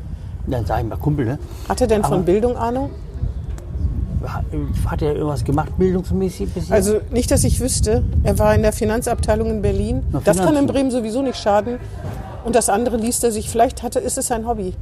Dann 0.47 0.65
sag 0.67 0.81
ich 0.83 0.89
mal 0.89 0.97
Kumpel, 0.97 1.27
ne? 1.27 1.39
Hat 1.69 1.81
er 1.81 1.87
denn 1.87 2.03
von 2.03 2.15
Aber- 2.15 2.23
Bildung 2.23 2.57
Ahnung? 2.57 2.91
Hat 4.87 5.01
er 5.01 5.15
irgendwas 5.15 5.45
gemacht, 5.45 5.73
bildungsmäßig 5.79 6.53
bisher? 6.53 6.75
Also 6.77 6.97
nicht, 7.11 7.31
dass 7.31 7.43
ich 7.45 7.59
wüsste. 7.61 8.03
Er 8.23 8.39
war 8.39 8.55
in 8.55 8.61
der 8.63 8.73
Finanzabteilung 8.73 9.49
in 9.49 9.63
Berlin. 9.63 10.03
Na, 10.13 10.21
Das 10.23 10.37
kann 10.39 10.57
in. 10.57 10.67
Bremen 10.67 10.91
sowieso 10.91 11.23
nicht 11.23 11.37
schaden. 11.39 11.79
Und 12.45 12.55
das 12.55 12.69
andere 12.69 12.97
liest 12.99 13.25
er 13.25 13.31
sich. 13.33 13.49
Vielleicht 13.49 13.83
hatte, 13.83 13.99
ist 13.99 14.19
es 14.19 14.27
sein 14.27 14.47
Hobby. 14.47 14.75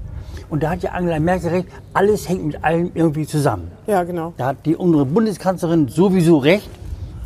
Und 0.50 0.62
da 0.62 0.70
hat 0.70 0.82
ja 0.82 0.90
Angela 0.92 1.18
Merkel 1.20 1.50
recht, 1.50 1.68
alles 1.94 2.28
hängt 2.28 2.44
mit 2.46 2.64
allem 2.64 2.90
irgendwie 2.94 3.26
zusammen. 3.26 3.70
Ja, 3.86 4.02
genau. 4.04 4.32
Da 4.36 4.46
hat 4.46 4.56
die 4.64 4.76
unsere 4.76 5.04
Bundeskanzlerin 5.04 5.88
sowieso 5.88 6.38
recht. 6.38 6.68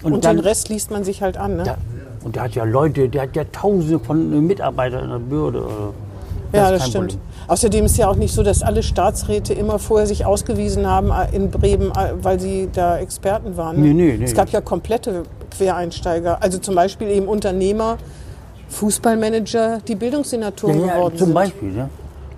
Und 0.02 0.24
dann, 0.24 0.36
den 0.36 0.44
Rest 0.44 0.68
liest 0.68 0.90
man 0.90 1.04
sich 1.04 1.22
halt 1.22 1.36
an, 1.36 1.56
ne? 1.58 1.64
Ja, 1.64 1.76
und 2.24 2.34
der 2.36 2.42
hat 2.44 2.54
ja 2.54 2.64
Leute, 2.64 3.08
der 3.08 3.22
hat 3.22 3.36
ja 3.36 3.44
tausende 3.52 3.98
von 4.00 4.46
Mitarbeitern 4.46 5.04
in 5.04 5.10
der 5.10 5.18
Behörde. 5.18 5.58
äh, 6.52 6.56
Ja, 6.56 6.70
ist 6.70 6.80
das 6.80 6.88
stimmt. 6.88 7.08
Problem. 7.12 7.20
Außerdem 7.48 7.84
ist 7.86 7.96
ja 7.98 8.08
auch 8.08 8.16
nicht 8.16 8.32
so, 8.34 8.42
dass 8.42 8.62
alle 8.62 8.82
Staatsräte 8.82 9.52
immer 9.52 9.78
vorher 9.78 10.06
sich 10.06 10.24
ausgewiesen 10.24 10.86
haben 10.86 11.10
äh, 11.10 11.34
in 11.36 11.50
Bremen, 11.50 11.90
äh, 11.90 12.12
weil 12.22 12.40
sie 12.40 12.68
da 12.72 12.98
Experten 12.98 13.56
waren. 13.56 13.76
Ne? 13.80 13.88
Nee, 13.88 13.92
nee, 13.94 14.16
nee. 14.18 14.24
Es 14.24 14.34
gab 14.34 14.48
ja 14.50 14.60
komplette 14.60 15.24
Quereinsteiger. 15.56 16.38
Also 16.42 16.58
zum 16.58 16.74
Beispiel 16.74 17.08
eben 17.08 17.26
Unternehmer, 17.28 17.98
Fußballmanager, 18.68 19.80
die 19.86 19.94
Bildungssenatoren 19.94 20.80
Ja, 20.80 20.86
ja, 20.86 20.94
geworden 20.94 21.16
zum 21.16 21.26
sind. 21.26 21.34
Beispiel, 21.34 21.72
ne? 21.72 21.88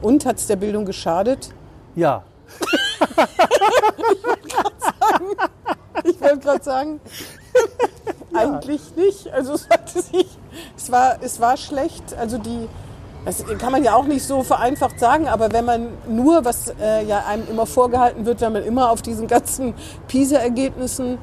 Und 0.05 0.27
hat 0.27 0.37
es 0.37 0.47
der 0.47 0.57
Bildung 0.57 0.85
geschadet? 0.85 1.49
Ja. 1.95 2.25
Ich 6.05 6.21
wollte 6.21 6.39
gerade 6.41 6.63
sagen, 6.63 7.01
eigentlich 8.35 8.95
nicht. 8.97 9.33
Also 9.33 9.55
es, 9.55 9.67
sich, 10.11 10.27
es, 10.77 10.93
war, 10.93 11.17
es 11.23 11.41
war 11.41 11.57
schlecht. 11.57 12.15
Also 12.19 12.37
die, 12.37 12.69
das 13.25 13.45
kann 13.59 13.73
man 13.73 13.83
ja 13.83 13.95
auch 13.95 14.05
nicht 14.05 14.25
so 14.27 14.43
vereinfacht 14.43 15.01
sagen, 15.01 15.27
aber 15.27 15.53
wenn 15.53 15.65
man 15.65 15.89
nur, 16.07 16.45
was 16.45 16.75
äh, 16.81 17.05
ja 17.07 17.25
einem 17.27 17.49
immer 17.49 17.65
vorgehalten 17.65 18.27
wird, 18.27 18.43
wenn 18.43 18.53
man 18.53 18.65
immer 18.65 18.91
auf 18.91 19.01
diesen 19.01 19.27
ganzen 19.27 19.73
PISA-Ergebnissen 20.09 21.17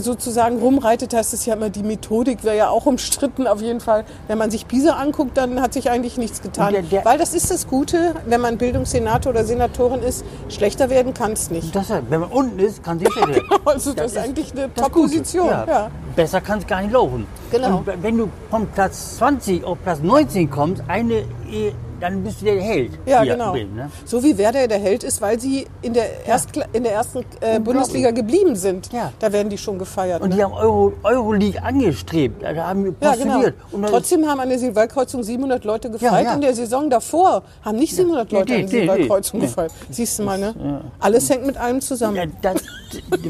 sozusagen 0.00 0.58
rumreitet, 0.58 1.14
heißt 1.14 1.32
es 1.34 1.46
ja 1.46 1.54
immer, 1.54 1.70
die 1.70 1.82
Methodik 1.82 2.42
wäre 2.44 2.56
ja 2.56 2.68
auch 2.68 2.86
umstritten 2.86 3.46
auf 3.46 3.62
jeden 3.62 3.80
Fall. 3.80 4.04
Wenn 4.26 4.38
man 4.38 4.50
sich 4.50 4.66
PISA 4.66 4.92
anguckt, 4.94 5.36
dann 5.36 5.60
hat 5.60 5.72
sich 5.72 5.90
eigentlich 5.90 6.18
nichts 6.18 6.42
getan. 6.42 6.72
Der- 6.72 6.82
der- 6.82 7.04
Weil 7.04 7.18
das 7.18 7.34
ist 7.34 7.50
das 7.50 7.66
Gute, 7.68 8.14
wenn 8.26 8.40
man 8.40 8.58
Bildungssenator 8.58 9.30
oder 9.32 9.44
Senatorin 9.44 10.02
ist, 10.02 10.24
schlechter 10.48 10.90
werden 10.90 11.14
kann 11.14 11.32
es 11.32 11.50
nicht. 11.50 11.74
Deshalb, 11.74 12.10
wenn 12.10 12.20
man 12.20 12.30
unten 12.30 12.58
ist, 12.58 12.82
kann 12.82 12.98
sich 12.98 13.14
werden. 13.14 13.42
Also 13.64 13.92
das, 13.92 14.12
ist 14.12 14.18
eigentlich 14.18 14.52
eine 14.52 14.68
das. 14.74 14.84
Top-Position. 14.84 15.46
Ja. 15.48 15.64
Ja. 15.68 15.90
Besser 16.16 16.40
kann 16.40 16.58
es 16.58 16.66
gar 16.66 16.80
nicht 16.82 16.92
laufen. 16.92 17.26
Genau. 17.50 17.78
Und 17.78 18.02
wenn 18.02 18.16
du 18.16 18.28
von 18.50 18.66
Platz 18.68 19.16
20 19.18 19.62
auf 19.64 19.78
Platz 19.84 20.00
19 20.02 20.50
kommst, 20.50 20.82
eine, 20.88 21.14
eh, 21.50 21.72
dann 22.00 22.22
bist 22.22 22.40
du 22.40 22.46
der 22.46 22.60
Held. 22.60 22.92
Ja, 23.06 23.24
genau. 23.24 23.52
Bremen, 23.52 23.74
ne? 23.74 23.90
So 24.04 24.22
wie 24.22 24.36
Werder 24.38 24.66
der 24.68 24.78
Held 24.78 25.04
ist, 25.04 25.20
weil 25.20 25.38
sie 25.40 25.66
in 25.82 25.92
der, 25.94 26.26
Erstkla 26.26 26.66
in 26.72 26.82
der 26.82 26.92
ersten 26.92 27.24
äh, 27.40 27.58
Bundesliga 27.60 28.10
geblieben 28.10 28.56
sind. 28.56 28.92
Ja. 28.92 29.12
Da 29.18 29.32
werden 29.32 29.48
die 29.48 29.58
schon 29.58 29.78
gefeiert. 29.78 30.22
Und 30.22 30.30
ne? 30.30 30.36
die 30.36 30.44
haben 30.44 30.52
Euro, 30.52 30.92
Euroleague 31.02 31.62
angestrebt. 31.62 32.42
Da 32.42 32.54
haben 32.54 32.84
wir 32.84 32.94
ja, 33.00 33.14
genau. 33.14 33.42
Trotzdem 33.88 34.26
haben 34.26 34.40
an 34.40 34.48
der 34.48 34.58
Silberkreuzung 34.58 35.22
700 35.22 35.64
Leute 35.64 35.90
gefeiert. 35.90 36.12
Ja, 36.12 36.20
ja. 36.30 36.34
In 36.34 36.40
der 36.40 36.54
Saison 36.54 36.90
davor 36.90 37.42
haben 37.62 37.78
nicht 37.78 37.94
700 37.94 38.32
Leute 38.32 38.52
nee, 38.52 38.62
an 38.62 38.70
der 38.70 38.96
nee, 38.96 39.08
nee. 39.32 39.40
Gefeiert. 39.40 39.72
Siehst 39.90 40.18
du 40.18 40.22
mal, 40.24 40.38
ne? 40.38 40.82
Alles 41.00 41.28
hängt 41.30 41.46
mit 41.46 41.56
allem 41.56 41.80
zusammen. 41.80 42.16
Ja, 42.16 42.24
das, 42.42 42.62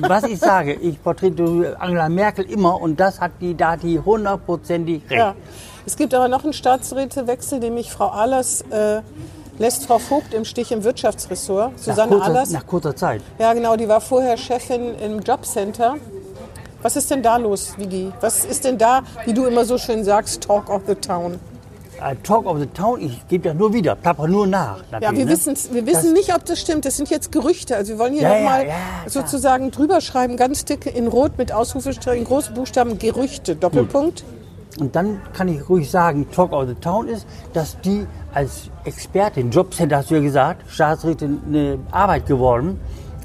was 0.01 0.25
ich 0.25 0.39
sage, 0.39 0.75
ich 0.75 0.99
vertrete 0.99 1.77
Angela 1.79 2.09
Merkel 2.09 2.45
immer 2.51 2.81
und 2.81 2.99
das 2.99 3.21
hat 3.21 3.33
die, 3.41 3.55
da 3.57 3.73
hat 3.73 3.83
die 3.83 3.99
hundertprozentig 3.99 5.03
recht. 5.11 5.35
Ja. 5.89 5.93
Es 5.93 5.97
gibt 5.97 6.13
aber 6.13 6.29
noch 6.29 6.45
einen 6.45 6.53
Staatsrätewechsel, 6.53 7.61
nämlich 7.61 7.91
Frau 7.91 8.09
Ahlers 8.11 8.63
äh, 8.71 9.01
lässt 9.59 9.87
Frau 9.87 9.99
Vogt 9.99 10.35
im 10.35 10.45
Stich 10.45 10.71
im 10.71 10.85
Wirtschaftsressort. 10.85 11.73
Nach, 11.73 11.79
Susanne 11.79 12.13
kurzer, 12.13 12.25
Ahlers. 12.27 12.51
nach 12.51 12.67
kurzer 12.67 12.95
Zeit. 12.95 13.23
Ja, 13.39 13.55
genau, 13.55 13.75
die 13.77 13.89
war 13.89 14.01
vorher 14.01 14.37
Chefin 14.37 14.95
im 14.99 15.21
Jobcenter. 15.21 15.97
Was 16.83 16.95
ist 16.97 17.11
denn 17.11 17.23
da 17.23 17.39
los, 17.39 17.73
Vigi? 17.79 18.13
Was 18.21 18.45
ist 18.45 18.65
denn 18.65 18.77
da, 18.77 19.01
wie 19.25 19.33
du 19.33 19.47
immer 19.47 19.65
so 19.65 19.79
schön 19.79 20.05
sagst, 20.05 20.43
Talk 20.43 20.69
of 20.69 20.83
the 20.87 20.95
Town? 20.95 21.41
Äh, 22.01 22.15
Talk 22.23 22.47
of 22.47 22.59
the 22.61 22.67
Town, 22.67 23.01
ich 23.01 23.27
gebe 23.27 23.49
das 23.49 23.57
nur 23.57 23.73
wieder, 23.73 23.97
plapper 23.97 24.29
nur 24.29 24.47
nach. 24.47 24.85
Ja, 24.93 25.01
wir, 25.01 25.11
ne? 25.13 25.27
wir 25.27 25.87
wissen 25.87 26.13
nicht, 26.13 26.35
ob 26.35 26.45
das 26.45 26.61
stimmt. 26.61 26.85
Das 26.85 26.97
sind 26.99 27.11
jetzt 27.11 27.33
Gerüchte. 27.33 27.75
Also 27.75 27.95
wir 27.95 27.99
wollen 27.99 28.13
hier 28.13 28.23
Ja, 28.23 28.35
ja, 28.35 28.41
nochmal 28.43 28.61
ja, 28.61 28.67
klar. 28.67 28.79
sozusagen 29.09 29.71
drüber 29.71 30.01
schreiben, 30.01 30.37
ganz 30.37 30.67
dick 30.67 30.87
in 30.87 31.09
Rot 31.09 31.39
mit 31.39 31.51
Ausrufestrichen, 31.51 32.25
große 32.25 32.53
Buchstaben, 32.53 32.99
Gerüchte, 32.99 33.57
Doppelpunkt. 33.57 34.23
Und 34.81 34.95
dann 34.95 35.21
kann 35.33 35.49
ich 35.49 35.69
ruhig 35.69 35.91
sagen, 35.91 36.27
Talk 36.31 36.53
of 36.53 36.69
the 36.69 36.75
Town 36.75 37.09
ist, 37.09 37.27
dass 37.53 37.81
die 37.81 38.07
als 38.33 38.71
Expertin, 38.85 39.51
Jobcenter 39.51 39.99
hast 39.99 40.11
du 40.11 40.15
ja 40.15 40.21
gesagt, 40.21 40.71
Staatsrätin 40.71 41.41
eine 41.47 41.79
Arbeit 41.91 42.27
geworden 42.27 42.79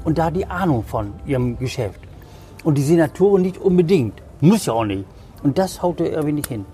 und 0.04 0.18
da 0.18 0.30
die 0.30 0.46
Ahnung 0.46 0.82
von 0.82 1.12
ihrem 1.26 1.58
Geschäft. 1.58 2.00
Und 2.64 2.76
die 2.76 2.82
Senatorin 2.82 3.42
nicht 3.42 3.58
unbedingt, 3.58 4.20
muss 4.40 4.66
ja 4.66 4.72
auch 4.72 4.84
nicht. 4.84 5.04
Und 5.42 5.58
das 5.58 5.82
haut 5.82 6.00
er 6.00 6.10
irgendwie 6.10 6.32
nicht 6.32 6.48
hin. 6.48 6.64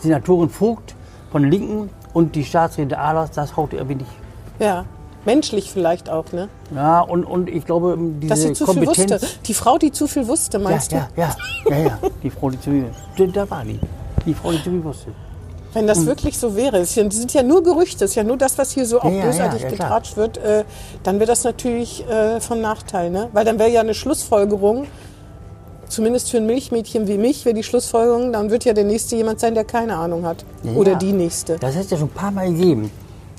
Senatorin 0.00 0.50
Vogt 0.50 0.94
von 1.30 1.42
den 1.42 1.50
Linken 1.50 1.90
und 2.12 2.34
die 2.34 2.44
Staatsrätin 2.44 2.94
Ahlers, 2.94 3.30
das 3.30 3.56
haut 3.56 3.72
er 3.72 3.78
irgendwie 3.80 3.96
nicht. 3.96 4.10
Ja, 4.58 4.84
menschlich 5.24 5.70
vielleicht 5.70 6.10
auch, 6.10 6.32
ne? 6.32 6.48
Ja, 6.74 7.00
und, 7.00 7.24
und 7.24 7.48
ich 7.48 7.64
glaube, 7.64 7.96
diese 8.20 8.28
Dass 8.28 8.42
sie 8.42 8.52
zu 8.52 8.66
viel 8.66 8.84
Kompetenz... 8.84 9.22
wusste. 9.22 9.38
Die 9.46 9.54
Frau, 9.54 9.78
die 9.78 9.92
zu 9.92 10.06
viel 10.06 10.26
wusste, 10.26 10.58
Ja, 10.58 10.64
meinst 10.64 10.92
ja, 10.92 11.08
ja, 11.16 11.34
ja, 11.68 11.78
ja, 11.78 11.98
die 12.22 12.30
Frau, 12.30 12.50
die 12.50 12.60
zu 12.60 12.70
mir, 12.70 12.90
da 13.32 13.48
war 13.48 13.64
die. 13.64 13.78
Die 14.26 14.34
Frau, 14.34 14.50
wusste. 14.50 15.06
du? 15.06 15.12
Wenn 15.72 15.86
das 15.86 16.04
wirklich 16.04 16.36
so 16.36 16.56
wäre, 16.56 16.78
es 16.78 16.94
sind 16.94 17.12
sind 17.12 17.32
ja 17.32 17.44
nur 17.44 17.62
Gerüchte, 17.62 18.04
es 18.04 18.12
ist 18.12 18.14
ja 18.16 18.24
nur 18.24 18.36
das, 18.36 18.58
was 18.58 18.72
hier 18.72 18.86
so 18.86 19.00
auch 19.00 19.12
Ja, 19.12 19.26
bösartig 19.26 19.62
ja, 19.62 19.68
ja, 19.68 19.70
getratscht 19.70 20.16
wird, 20.16 20.36
äh, 20.38 20.64
dann 21.04 21.20
wäre 21.20 21.28
das 21.28 21.44
natürlich 21.44 22.04
äh, 22.08 22.40
von 22.40 22.60
Nachteil, 22.60 23.10
ne? 23.10 23.28
Weil 23.32 23.44
dann 23.44 23.58
wäre 23.58 23.70
ja 23.70 23.80
eine 23.80 23.94
Schlussfolgerung, 23.94 24.86
zumindest 25.88 26.30
für 26.30 26.38
ein 26.38 26.46
Milchmädchen 26.46 27.06
wie 27.06 27.18
mich, 27.18 27.44
wäre 27.44 27.54
die 27.54 27.62
Schlussfolgerung, 27.62 28.32
dann 28.32 28.50
wird 28.50 28.64
ja 28.64 28.72
der 28.72 28.84
Nächste 28.84 29.14
jemand 29.14 29.38
sein, 29.38 29.54
der 29.54 29.64
keine 29.64 29.94
Ahnung 29.96 30.24
hat. 30.26 30.44
Ja, 30.64 30.72
Oder 30.72 30.96
die 30.96 31.12
Nächste. 31.12 31.56
Das 31.58 31.76
hat 31.76 31.84
es 31.84 31.90
ja 31.90 31.98
schon 31.98 32.08
ein 32.08 32.14
paar 32.14 32.32
Mal 32.32 32.48
gegeben. 32.52 32.90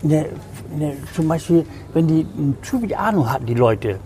In 0.04 0.10
der, 0.10 0.26
zum 1.14 1.28
Beispiel, 1.28 1.66
wenn 1.94 2.08
die 2.08 2.26
zu 2.64 2.80
viel 2.80 2.96
Ahnung 2.96 3.30
hatten, 3.30 3.46
die 3.46 3.56
Leute, 3.56 4.00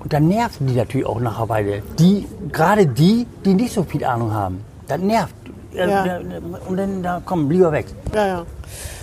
und 0.00 0.12
dann 0.12 0.28
nerven 0.28 0.66
die 0.66 0.74
natürlich 0.74 1.06
auch 1.06 1.20
nach 1.20 1.38
einer 1.38 1.48
Weile. 1.48 1.82
Die, 1.98 2.26
gerade 2.52 2.86
die, 2.86 3.26
die 3.44 3.54
nicht 3.54 3.72
so 3.72 3.82
viel 3.82 4.04
Ahnung 4.04 4.32
haben. 4.32 4.64
Das 4.86 5.00
nervt. 5.00 5.34
Ja. 5.72 6.20
Und 6.68 6.76
dann, 6.76 7.02
da 7.02 7.22
komm, 7.24 7.50
lieber 7.50 7.72
weg. 7.72 7.86
Ja, 8.14 8.26
ja. 8.26 8.46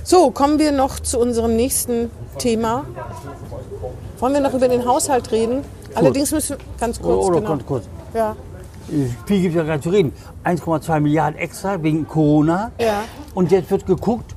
So, 0.03 0.31
kommen 0.31 0.59
wir 0.59 0.71
noch 0.71 0.99
zu 0.99 1.19
unserem 1.19 1.55
nächsten 1.55 2.11
Thema. 2.37 2.85
Wollen 4.19 4.33
wir 4.33 4.41
noch 4.41 4.53
über 4.53 4.67
den 4.67 4.85
Haushalt 4.85 5.31
reden? 5.31 5.63
Allerdings 5.93 6.31
müssen 6.31 6.57
wir 6.57 6.65
ganz 6.79 7.01
kurz, 7.01 7.25
Oder 7.25 7.37
genau. 7.37 7.49
ganz 7.49 7.65
kurz. 7.65 7.85
Ja. 8.13 8.35
Viel 9.25 9.41
gibt 9.41 9.55
es 9.55 9.57
ja 9.57 9.63
gar 9.63 9.73
nicht 9.73 9.83
zu 9.83 9.89
reden. 9.89 10.13
1,2 10.43 10.99
Milliarden 10.99 11.39
extra 11.39 11.81
wegen 11.81 12.07
Corona. 12.07 12.71
Ja. 12.79 13.03
Und 13.33 13.51
jetzt 13.51 13.71
wird 13.71 13.85
geguckt, 13.85 14.35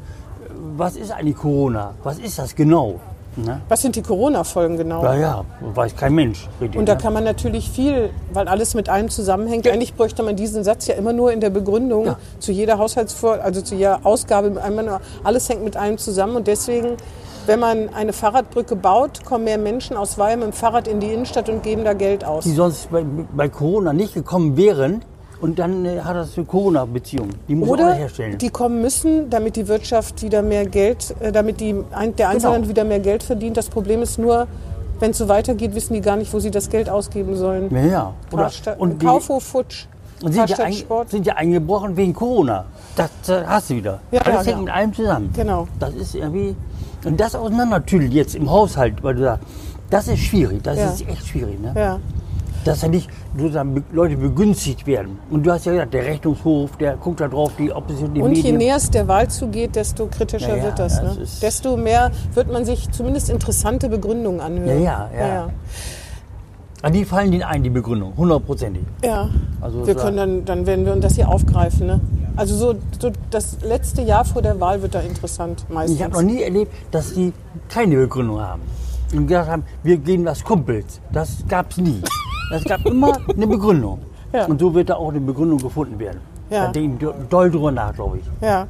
was 0.77 0.97
ist 0.97 1.11
eigentlich 1.11 1.37
Corona? 1.37 1.95
Was 2.03 2.19
ist 2.19 2.39
das 2.39 2.55
genau? 2.55 3.01
Ne? 3.45 3.61
Was 3.69 3.83
sind 3.83 3.95
die 3.97 4.03
Corona-Folgen 4.03 4.77
genau? 4.77 5.03
Ja, 5.05 5.15
ja, 5.15 5.45
weiß 5.75 5.95
kein 5.97 6.15
Mensch. 6.15 6.49
Richtig, 6.61 6.79
Und 6.79 6.89
da 6.89 6.95
ne? 6.95 7.01
kann 7.01 7.13
man 7.13 7.25
natürlich 7.25 7.71
viel, 7.71 8.11
weil 8.33 8.49
alles 8.49 8.75
mit 8.75 8.89
allem 8.89 9.09
zusammenhängt. 9.11 9.67
Eigentlich 9.69 9.95
bräuchte 9.95 10.23
man 10.23 10.37
diesen 10.37 10.65
Satz 10.65 10.87
ja 10.87 10.95
immer 10.95 11.13
nur 11.13 11.33
in 11.33 11.41
der 11.41 11.51
Begründung 11.51 12.07
Ja. 12.07 12.19
zu 12.41 12.53
jeder 12.53 12.79
Haushaltsvor, 12.79 13.41
also 13.43 13.61
zu 13.63 13.75
jeder 13.75 14.01
Ausgabe. 14.05 14.53
Alles 15.25 15.49
hängt 15.49 15.63
mit 15.65 15.77
allem 15.77 15.99
zusammen 15.99 16.37
und 16.37 16.47
deswegen, 16.47 16.97
wenn 17.47 17.61
man 17.61 17.89
eine 17.95 18.13
Fahrradbrücke 18.13 18.77
baut, 18.77 19.25
kommen 19.25 19.45
mehr 19.45 19.59
Menschen 19.59 19.97
aus 19.97 20.19
Weil 20.19 20.37
mit 20.37 20.47
dem 20.47 20.53
Fahrrad 20.53 20.89
in 20.89 21.01
die 21.01 21.13
Innenstadt 21.13 21.49
und 21.49 21.63
geben 21.63 21.85
da 21.85 21.93
Geld 21.95 22.25
aus. 22.25 22.45
die 22.45 22.53
sonst 22.53 22.91
bei, 22.91 23.05
bei 23.35 23.49
Corona 23.49 23.93
nicht 23.93 24.15
gekommen 24.15 24.57
wären. 24.57 25.03
Und 25.41 25.59
dann 25.59 25.85
äh, 25.85 26.01
hat 26.01 26.17
das 26.17 26.37
eine 26.37 26.47
Corona-Beziehung. 26.47 27.29
Die 27.47 27.55
muss 27.55 27.69
man 27.69 27.79
auch 27.79 27.85
Oder 27.85 27.95
herstellen. 27.95 28.39
die 28.39 28.51
kommen 28.51 28.83
müssen, 28.83 29.31
damit 29.31 29.55
die 29.57 29.69
Wirtschaft 29.69 30.21
wieder 30.23 30.43
mehr 30.43 30.67
Geld, 30.67 31.15
äh, 31.21 31.31
damit 31.31 31.61
die, 31.61 31.75
ein, 31.93 32.17
der 32.17 32.29
Einzelhandel 32.31 32.63
Genau. 32.63 32.71
wieder 32.71 32.85
mehr 32.85 32.99
Geld 33.01 33.23
verdient. 33.23 33.57
Das 33.57 33.69
Problem 33.69 34.03
ist 34.03 34.19
nur, 34.19 34.49
wenn 34.99 35.13
es 35.13 35.19
so 35.19 35.29
weitergeht, 35.29 35.75
wissen 35.77 35.95
die 35.95 36.01
gar 36.01 36.17
nicht, 36.17 36.33
wo 36.33 36.41
sie 36.41 36.51
das 36.51 36.69
Geld 36.71 36.91
ausgeben 36.91 37.37
sollen. 37.37 37.69
ja, 37.73 37.85
ja. 37.85 38.15
Oder, 38.33 38.51
und 38.79 38.99
Kaufhof, 39.01 39.45
Futsch, 39.45 39.87
und 40.25 40.33
sind, 40.33 40.51
ja 40.51 40.59
ein, 40.59 40.75
sind 41.07 41.25
ja 41.25 41.35
eingebrochen 41.35 41.97
wegen 41.97 42.13
Corona. 42.13 42.65
Das 42.97 43.09
äh, 43.29 43.45
hast 43.47 43.71
du 43.71 43.77
wieder. 43.77 44.01
Ja, 44.11 44.23
Alles 44.23 44.27
ja, 44.27 44.37
hängt 44.39 44.47
genau. 44.47 44.63
mit 44.65 44.73
allem 44.75 44.93
zusammen. 44.95 45.31
Genau. 45.37 45.69
Das 45.79 45.95
ist 45.95 46.17
irgendwie. 46.17 46.57
Und 47.05 47.21
das 47.21 47.37
auseinander 47.37 47.79
natürlich 47.79 48.13
jetzt 48.13 48.35
im 48.35 48.51
Haushalt, 48.51 49.01
weil 49.05 49.15
du 49.15 49.23
sagst, 49.23 49.45
das 49.91 50.09
ist 50.09 50.19
schwierig. 50.19 50.65
Das 50.65 50.77
Ja. 50.77 50.91
ist 50.91 51.07
echt 51.09 51.29
schwierig. 51.29 51.61
Ne? 51.61 51.73
Ja. 51.77 52.01
Dass 52.65 52.81
da 52.81 52.89
nicht 52.89 53.09
sozusagen 53.37 53.85
Leute 53.93 54.17
begünstigt 54.17 54.87
werden. 54.87 55.19
Und 55.31 55.45
du 55.47 55.53
hast 55.53 55.67
ja 55.67 55.73
gesagt, 55.73 55.95
der 55.95 56.05
Rechnungshof, 56.05 56.77
der 56.77 56.97
guckt 56.97 57.21
da 57.21 57.29
drauf, 57.29 57.53
die 57.59 57.73
Opposition, 57.73 58.15
die 58.15 58.21
Und 58.21 58.33
je 58.33 58.43
Medien. 58.43 58.57
näher 58.59 58.77
es 58.77 58.91
der 58.91 59.09
Wahl 59.09 59.29
zugeht, 59.29 59.77
desto 59.77 60.07
kritischer 60.07 60.51
Ja, 60.51 60.57
ja, 60.57 60.63
wird 60.65 60.79
das. 60.79 61.01
das 61.01 61.17
Ne? 61.17 61.27
Desto 61.43 61.77
mehr 61.77 62.11
wird 62.35 62.53
man 62.53 62.65
sich 62.65 62.91
zumindest 62.91 63.31
interessante 63.31 63.89
Begründungen 63.89 64.41
anhören. 64.41 64.83
Ja, 64.83 65.11
ja, 65.17 65.29
ja. 65.29 65.49
An 66.81 66.93
die 66.93 67.05
fallen 67.05 67.33
denen 67.33 67.43
ein, 67.43 67.65
die 67.65 67.71
Begründung, 67.71 68.13
hundertprozentig. 68.17 68.85
Ja. 69.05 69.31
Also 69.61 69.85
wir 69.87 69.97
können 69.97 70.17
dann, 70.17 70.45
dann 70.45 70.67
werden 70.67 70.85
wir 70.85 70.95
das 70.97 71.17
hier 71.17 71.29
aufgreifen. 71.29 71.89
Ne? 71.89 72.01
Also 72.37 72.55
so, 72.55 72.75
so 73.01 73.11
das 73.31 73.59
letzte 73.63 74.03
Jahr 74.03 74.25
vor 74.25 74.43
der 74.43 74.61
Wahl 74.61 74.81
wird 74.81 74.95
da 74.95 75.01
interessant 75.01 75.65
meistens. 75.71 75.99
Ich 75.99 76.05
habe 76.05 76.15
noch 76.15 76.23
nie 76.23 76.41
erlebt, 76.41 76.73
dass 76.93 77.15
die 77.15 77.33
keine 77.69 77.97
Begründung 77.97 78.41
haben. 78.41 78.63
Und 79.13 79.27
gesagt 79.27 79.51
haben, 79.51 79.65
wir 79.83 79.97
gehen 79.97 80.25
das 80.25 80.45
Kumpels. 80.45 81.01
Das 81.11 81.39
gab 81.49 81.71
es 81.73 81.79
nie. 81.79 82.01
Es 82.51 82.65
gab 82.65 82.85
immer 82.87 83.19
eine 83.29 83.47
Begründung. 83.47 84.01
Ja. 84.33 84.47
Und 84.47 84.61
so 84.61 84.75
wird 84.75 84.91
da 84.91 84.97
auch 84.97 85.11
eine 85.11 85.21
Begründung 85.21 85.59
gefunden 85.59 85.99
werden. 85.99 86.21
Ja. 86.51 86.67
Da 86.67 86.73
denken 86.73 86.99
die 86.99 87.29
doll 87.29 87.51
drüber 87.51 87.71
nach, 87.71 87.95
glaube 87.95 88.19
ich. 88.19 88.25
Ja. 88.41 88.67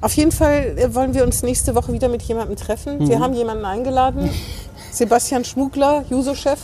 Auf 0.00 0.12
jeden 0.14 0.32
Fall 0.32 0.76
äh, 0.76 0.94
wollen 0.94 1.14
wir 1.14 1.24
uns 1.24 1.42
nächste 1.42 1.74
Woche 1.74 1.92
wieder 1.92 2.08
mit 2.08 2.22
jemandem 2.22 2.56
treffen. 2.56 2.98
Mhm. 2.98 3.08
Wir 3.08 3.20
haben 3.20 3.34
jemanden 3.34 3.64
eingeladen, 3.64 4.30
Sebastian 4.90 5.44
Schmugler, 5.44 6.04
Juso-Chef. 6.10 6.60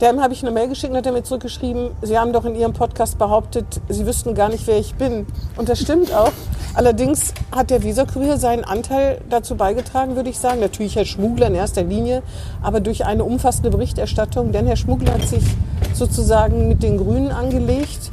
Dem 0.00 0.20
habe 0.20 0.32
ich 0.32 0.42
eine 0.42 0.50
Mail 0.50 0.68
geschickt 0.68 0.90
und 0.90 0.96
hat 0.96 1.06
er 1.06 1.12
mir 1.12 1.22
zurückgeschrieben, 1.22 1.90
Sie 2.02 2.18
haben 2.18 2.32
doch 2.32 2.44
in 2.44 2.56
Ihrem 2.56 2.72
Podcast 2.72 3.18
behauptet, 3.18 3.80
Sie 3.88 4.04
wüssten 4.04 4.34
gar 4.34 4.48
nicht, 4.48 4.66
wer 4.66 4.78
ich 4.78 4.94
bin. 4.94 5.26
Und 5.56 5.68
das 5.68 5.80
stimmt 5.80 6.12
auch. 6.12 6.32
Allerdings 6.74 7.34
hat 7.50 7.70
der 7.70 7.82
Visa-Kurier 7.82 8.38
seinen 8.38 8.64
Anteil 8.64 9.20
dazu 9.28 9.56
beigetragen, 9.56 10.16
würde 10.16 10.30
ich 10.30 10.38
sagen. 10.38 10.60
Natürlich 10.60 10.96
Herr 10.96 11.04
Schmugler 11.04 11.48
in 11.48 11.54
erster 11.54 11.82
Linie, 11.82 12.22
aber 12.62 12.80
durch 12.80 13.04
eine 13.04 13.24
umfassende 13.24 13.70
Berichterstattung. 13.70 14.52
Denn 14.52 14.66
Herr 14.66 14.76
Schmugler 14.76 15.14
hat 15.14 15.28
sich 15.28 15.44
sozusagen 15.92 16.68
mit 16.68 16.82
den 16.82 16.96
Grünen 16.96 17.30
angelegt. 17.30 18.10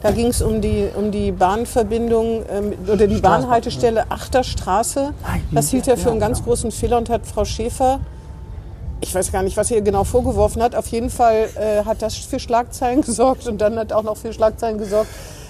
Da 0.00 0.12
ging 0.12 0.28
es 0.28 0.42
um 0.42 0.60
die, 0.60 0.88
um 0.96 1.10
die 1.10 1.32
Bahnverbindung 1.32 2.44
ähm, 2.48 2.72
oder 2.86 3.08
die 3.08 3.20
Bahnhaltestelle 3.20 4.10
Achterstraße. 4.10 5.12
Das 5.50 5.70
hielt 5.70 5.88
er 5.88 5.96
für 5.96 6.10
einen 6.10 6.20
ganz 6.20 6.44
großen 6.44 6.70
Fehler 6.70 6.98
und 6.98 7.10
hat 7.10 7.26
Frau 7.26 7.44
Schäfer, 7.44 7.98
ich 9.00 9.14
weiß 9.14 9.32
gar 9.32 9.42
nicht, 9.42 9.56
was 9.56 9.70
er 9.70 9.78
ihr 9.78 9.82
genau 9.82 10.04
vorgeworfen 10.04 10.62
hat, 10.62 10.74
auf 10.74 10.86
jeden 10.88 11.10
Fall 11.10 11.48
äh, 11.56 11.84
hat 11.84 12.02
das 12.02 12.14
für 12.14 12.38
Schlagzeilen 12.38 13.00
gesorgt 13.06 13.48
und 13.48 13.60
dann 13.60 13.76
hat 13.76 13.92
auch 13.92 14.04
noch 14.04 14.16
für 14.16 14.32
Schlagzeilen 14.32 14.78
gesorgt, 14.78 15.08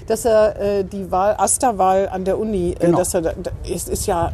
dass 0.08 0.24
er 0.24 0.60
äh, 0.60 0.84
die 0.84 1.10
Wahl, 1.10 1.36
Asterwahl 1.38 2.08
an 2.08 2.24
der 2.24 2.38
Uni, 2.38 2.72
äh, 2.72 2.86
Genau. 2.86 2.98
dass 2.98 3.14
er, 3.14 3.34
es 3.70 3.88
ist 3.88 4.06
ja 4.06 4.32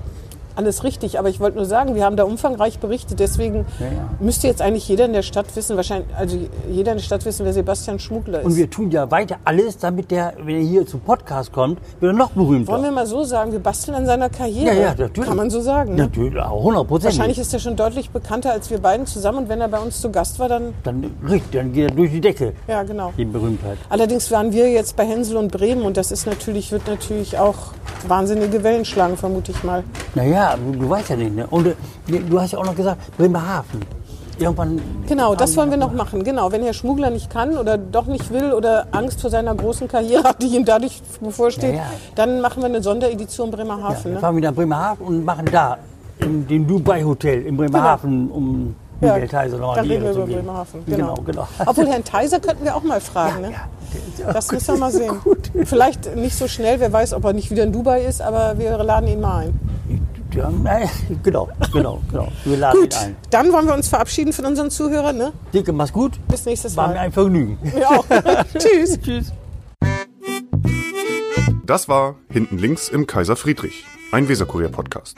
alles 0.56 0.84
richtig, 0.84 1.18
aber 1.18 1.28
ich 1.28 1.40
wollte 1.40 1.56
nur 1.56 1.66
sagen, 1.66 1.94
wir 1.94 2.04
haben 2.04 2.16
da 2.16 2.24
umfangreich 2.24 2.78
berichtet, 2.78 3.20
deswegen 3.20 3.66
Ja, 3.78 3.86
ja. 3.86 3.92
müsste 4.20 4.46
jetzt 4.46 4.62
eigentlich 4.62 4.88
jeder 4.88 5.04
in 5.06 5.12
der 5.12 5.22
Stadt 5.22 5.46
wissen, 5.54 5.76
wahrscheinlich, 5.76 6.08
also 6.16 6.38
jeder 6.70 6.92
in 6.92 6.98
der 6.98 7.04
Stadt 7.04 7.24
wissen, 7.24 7.44
wer 7.44 7.52
Sebastian 7.52 7.98
Schmugler 7.98 8.40
ist. 8.40 8.46
Und 8.46 8.56
wir 8.56 8.70
tun 8.70 8.90
ja 8.90 9.10
weiter 9.10 9.36
alles, 9.44 9.78
damit 9.78 10.10
der, 10.10 10.34
wenn 10.42 10.56
er 10.56 10.62
hier 10.62 10.86
zum 10.86 11.00
Podcast 11.00 11.52
kommt, 11.52 11.78
wieder 12.00 12.12
noch 12.12 12.30
berühmter. 12.30 12.72
Wollen 12.72 12.82
wir 12.84 12.92
mal 12.92 13.06
so 13.06 13.24
sagen, 13.24 13.52
wir 13.52 13.58
basteln 13.60 13.94
an 13.96 14.06
seiner 14.06 14.28
Karriere. 14.30 14.74
Ja, 14.74 14.80
ja, 14.80 14.94
natürlich. 14.96 15.28
Kann 15.28 15.36
man 15.36 15.50
so 15.50 15.60
sagen. 15.60 15.94
Ne? 15.94 16.02
Natürlich, 16.02 16.38
auch 16.40 16.62
hundertprozentig. 16.62 17.18
Wahrscheinlich 17.18 17.38
ist 17.38 17.52
er 17.52 17.58
schon 17.60 17.76
deutlich 17.76 18.10
bekannter 18.10 18.52
als 18.52 18.70
wir 18.70 18.78
beiden 18.78 19.06
zusammen 19.06 19.38
und 19.38 19.48
wenn 19.48 19.60
er 19.60 19.68
bei 19.68 19.78
uns 19.78 20.00
zu 20.00 20.10
Gast 20.10 20.38
war, 20.38 20.48
dann, 20.48 20.74
Dann, 20.84 21.10
richtig, 21.28 21.50
dann 21.52 21.72
geht 21.72 21.90
er 21.90 21.96
durch 21.96 22.10
die 22.10 22.20
Decke, 22.20 22.52
ja 22.68 22.82
genau. 22.82 23.12
die 23.16 23.24
Berühmtheit. 23.24 23.78
Allerdings 23.88 24.30
waren 24.30 24.52
wir 24.52 24.70
jetzt 24.70 24.96
bei 24.96 25.04
Hänsel 25.06 25.36
und 25.36 25.50
Bremen 25.52 25.82
und 25.82 25.96
das 25.96 26.12
ist 26.12 26.26
natürlich, 26.26 26.72
wird 26.72 26.86
natürlich 26.86 27.38
auch 27.38 27.56
wahnsinnige 28.06 28.62
Wellen 28.62 28.84
schlagen, 28.84 29.16
vermute 29.16 29.52
ich 29.52 29.64
mal. 29.64 29.82
Naja, 30.14 30.43
du, 30.56 30.78
du 30.78 30.88
weißt 30.90 31.10
ja 31.10 31.16
nicht, 31.16 31.34
ne? 31.34 31.46
Und 31.48 31.66
äh, 31.66 31.74
du 32.28 32.40
hast 32.40 32.52
ja 32.52 32.58
auch 32.58 32.64
noch 32.64 32.76
gesagt, 32.76 33.16
Bremerhaven. 33.16 33.80
Irgendwann. 34.38 34.80
Genau, 35.06 35.36
das 35.36 35.56
wollen 35.56 35.70
wir 35.70 35.76
noch 35.76 35.92
machen. 35.92 36.24
Genau, 36.24 36.50
wenn 36.50 36.62
Herr 36.64 36.72
Schmugler 36.74 37.10
nicht 37.10 37.30
kann 37.30 37.56
oder 37.56 37.78
doch 37.78 38.06
nicht 38.06 38.32
will 38.32 38.52
oder 38.52 38.88
Angst 38.90 39.20
vor 39.20 39.30
seiner 39.30 39.54
großen 39.54 39.86
Karriere 39.86 40.24
hat, 40.24 40.42
die 40.42 40.48
ihm 40.56 40.64
dadurch 40.64 41.00
bevorsteht, 41.20 41.70
Ja, 41.74 41.82
ja. 41.82 41.86
dann 42.16 42.40
machen 42.40 42.60
wir 42.60 42.66
eine 42.68 42.82
Sonderedition 42.82 43.50
Ja, 43.50 43.56
Bremerhaven. 43.56 44.04
wir 44.04 44.10
ne? 44.14 44.18
fahren 44.18 44.36
wieder 44.36 44.48
nach 44.50 44.56
Bremerhaven 44.56 45.06
und 45.06 45.24
machen 45.24 45.46
da, 45.52 45.78
in 46.18 46.46
dem 46.48 46.66
Dubai-Hotel 46.66 47.42
in 47.42 47.56
Bremerhaven, 47.56 48.28
um 48.30 48.74
Ja, 49.00 49.12
Michael 49.12 49.28
Theiser 49.28 49.58
nochmal 49.58 49.80
reden 49.80 50.02
wir 50.04 50.10
über. 50.10 50.26
Bremerhaven. 50.26 50.82
Genau, 50.86 51.14
Genau. 51.14 51.22
genau. 51.24 51.48
Obwohl 51.66 51.86
Herrn 51.86 52.02
Theiser 52.04 52.40
könnten 52.40 52.64
wir 52.64 52.74
auch 52.74 52.82
mal 52.82 53.00
fragen. 53.00 53.40
ne? 53.42 53.50
ja, 53.52 53.58
der 54.18 54.26
ist- 54.28 54.36
Das 54.36 54.50
müssen 54.52 54.74
wir 54.74 54.80
mal 54.80 54.90
sehen. 54.90 55.12
Vielleicht 55.64 56.16
nicht 56.16 56.36
so 56.36 56.48
schnell, 56.48 56.80
wer 56.80 56.92
weiß, 56.92 57.14
ob 57.14 57.22
er 57.24 57.34
nicht 57.34 57.52
wieder 57.52 57.62
in 57.62 57.72
Dubai 57.72 58.02
ist, 58.04 58.20
aber 58.20 58.58
wir 58.58 58.76
laden 58.82 59.08
ihn 59.08 59.20
mal 59.20 59.44
ein. 59.44 59.60
Ja, 60.34 60.50
naja, 60.50 60.88
genau, 61.22 61.48
genau, 61.72 62.00
genau. 62.10 62.28
Wir 62.44 62.56
laden 62.56 62.80
Gut, 62.80 62.94
ein. 62.96 63.16
dann 63.30 63.52
wollen 63.52 63.66
wir 63.66 63.74
uns 63.74 63.88
verabschieden 63.88 64.32
von 64.32 64.44
unseren 64.46 64.70
Zuhörern. 64.70 65.16
Ne? 65.16 65.32
Dicke, 65.52 65.72
mach's 65.72 65.92
gut. 65.92 66.18
Bis 66.28 66.44
nächstes 66.44 66.76
War 66.76 66.88
mir 66.88 66.94
Mal. 66.94 67.00
ein 67.00 67.12
Vergnügen. 67.12 67.58
Ja, 67.78 67.90
auch. 67.90 68.04
Tschüss. 68.58 68.98
Tschüss. 69.00 69.32
Das 71.64 71.88
war 71.88 72.16
Hinten 72.30 72.58
links 72.58 72.88
im 72.88 73.06
Kaiser 73.06 73.36
Friedrich, 73.36 73.84
ein 74.12 74.28
Weserkurier-Podcast. 74.28 75.16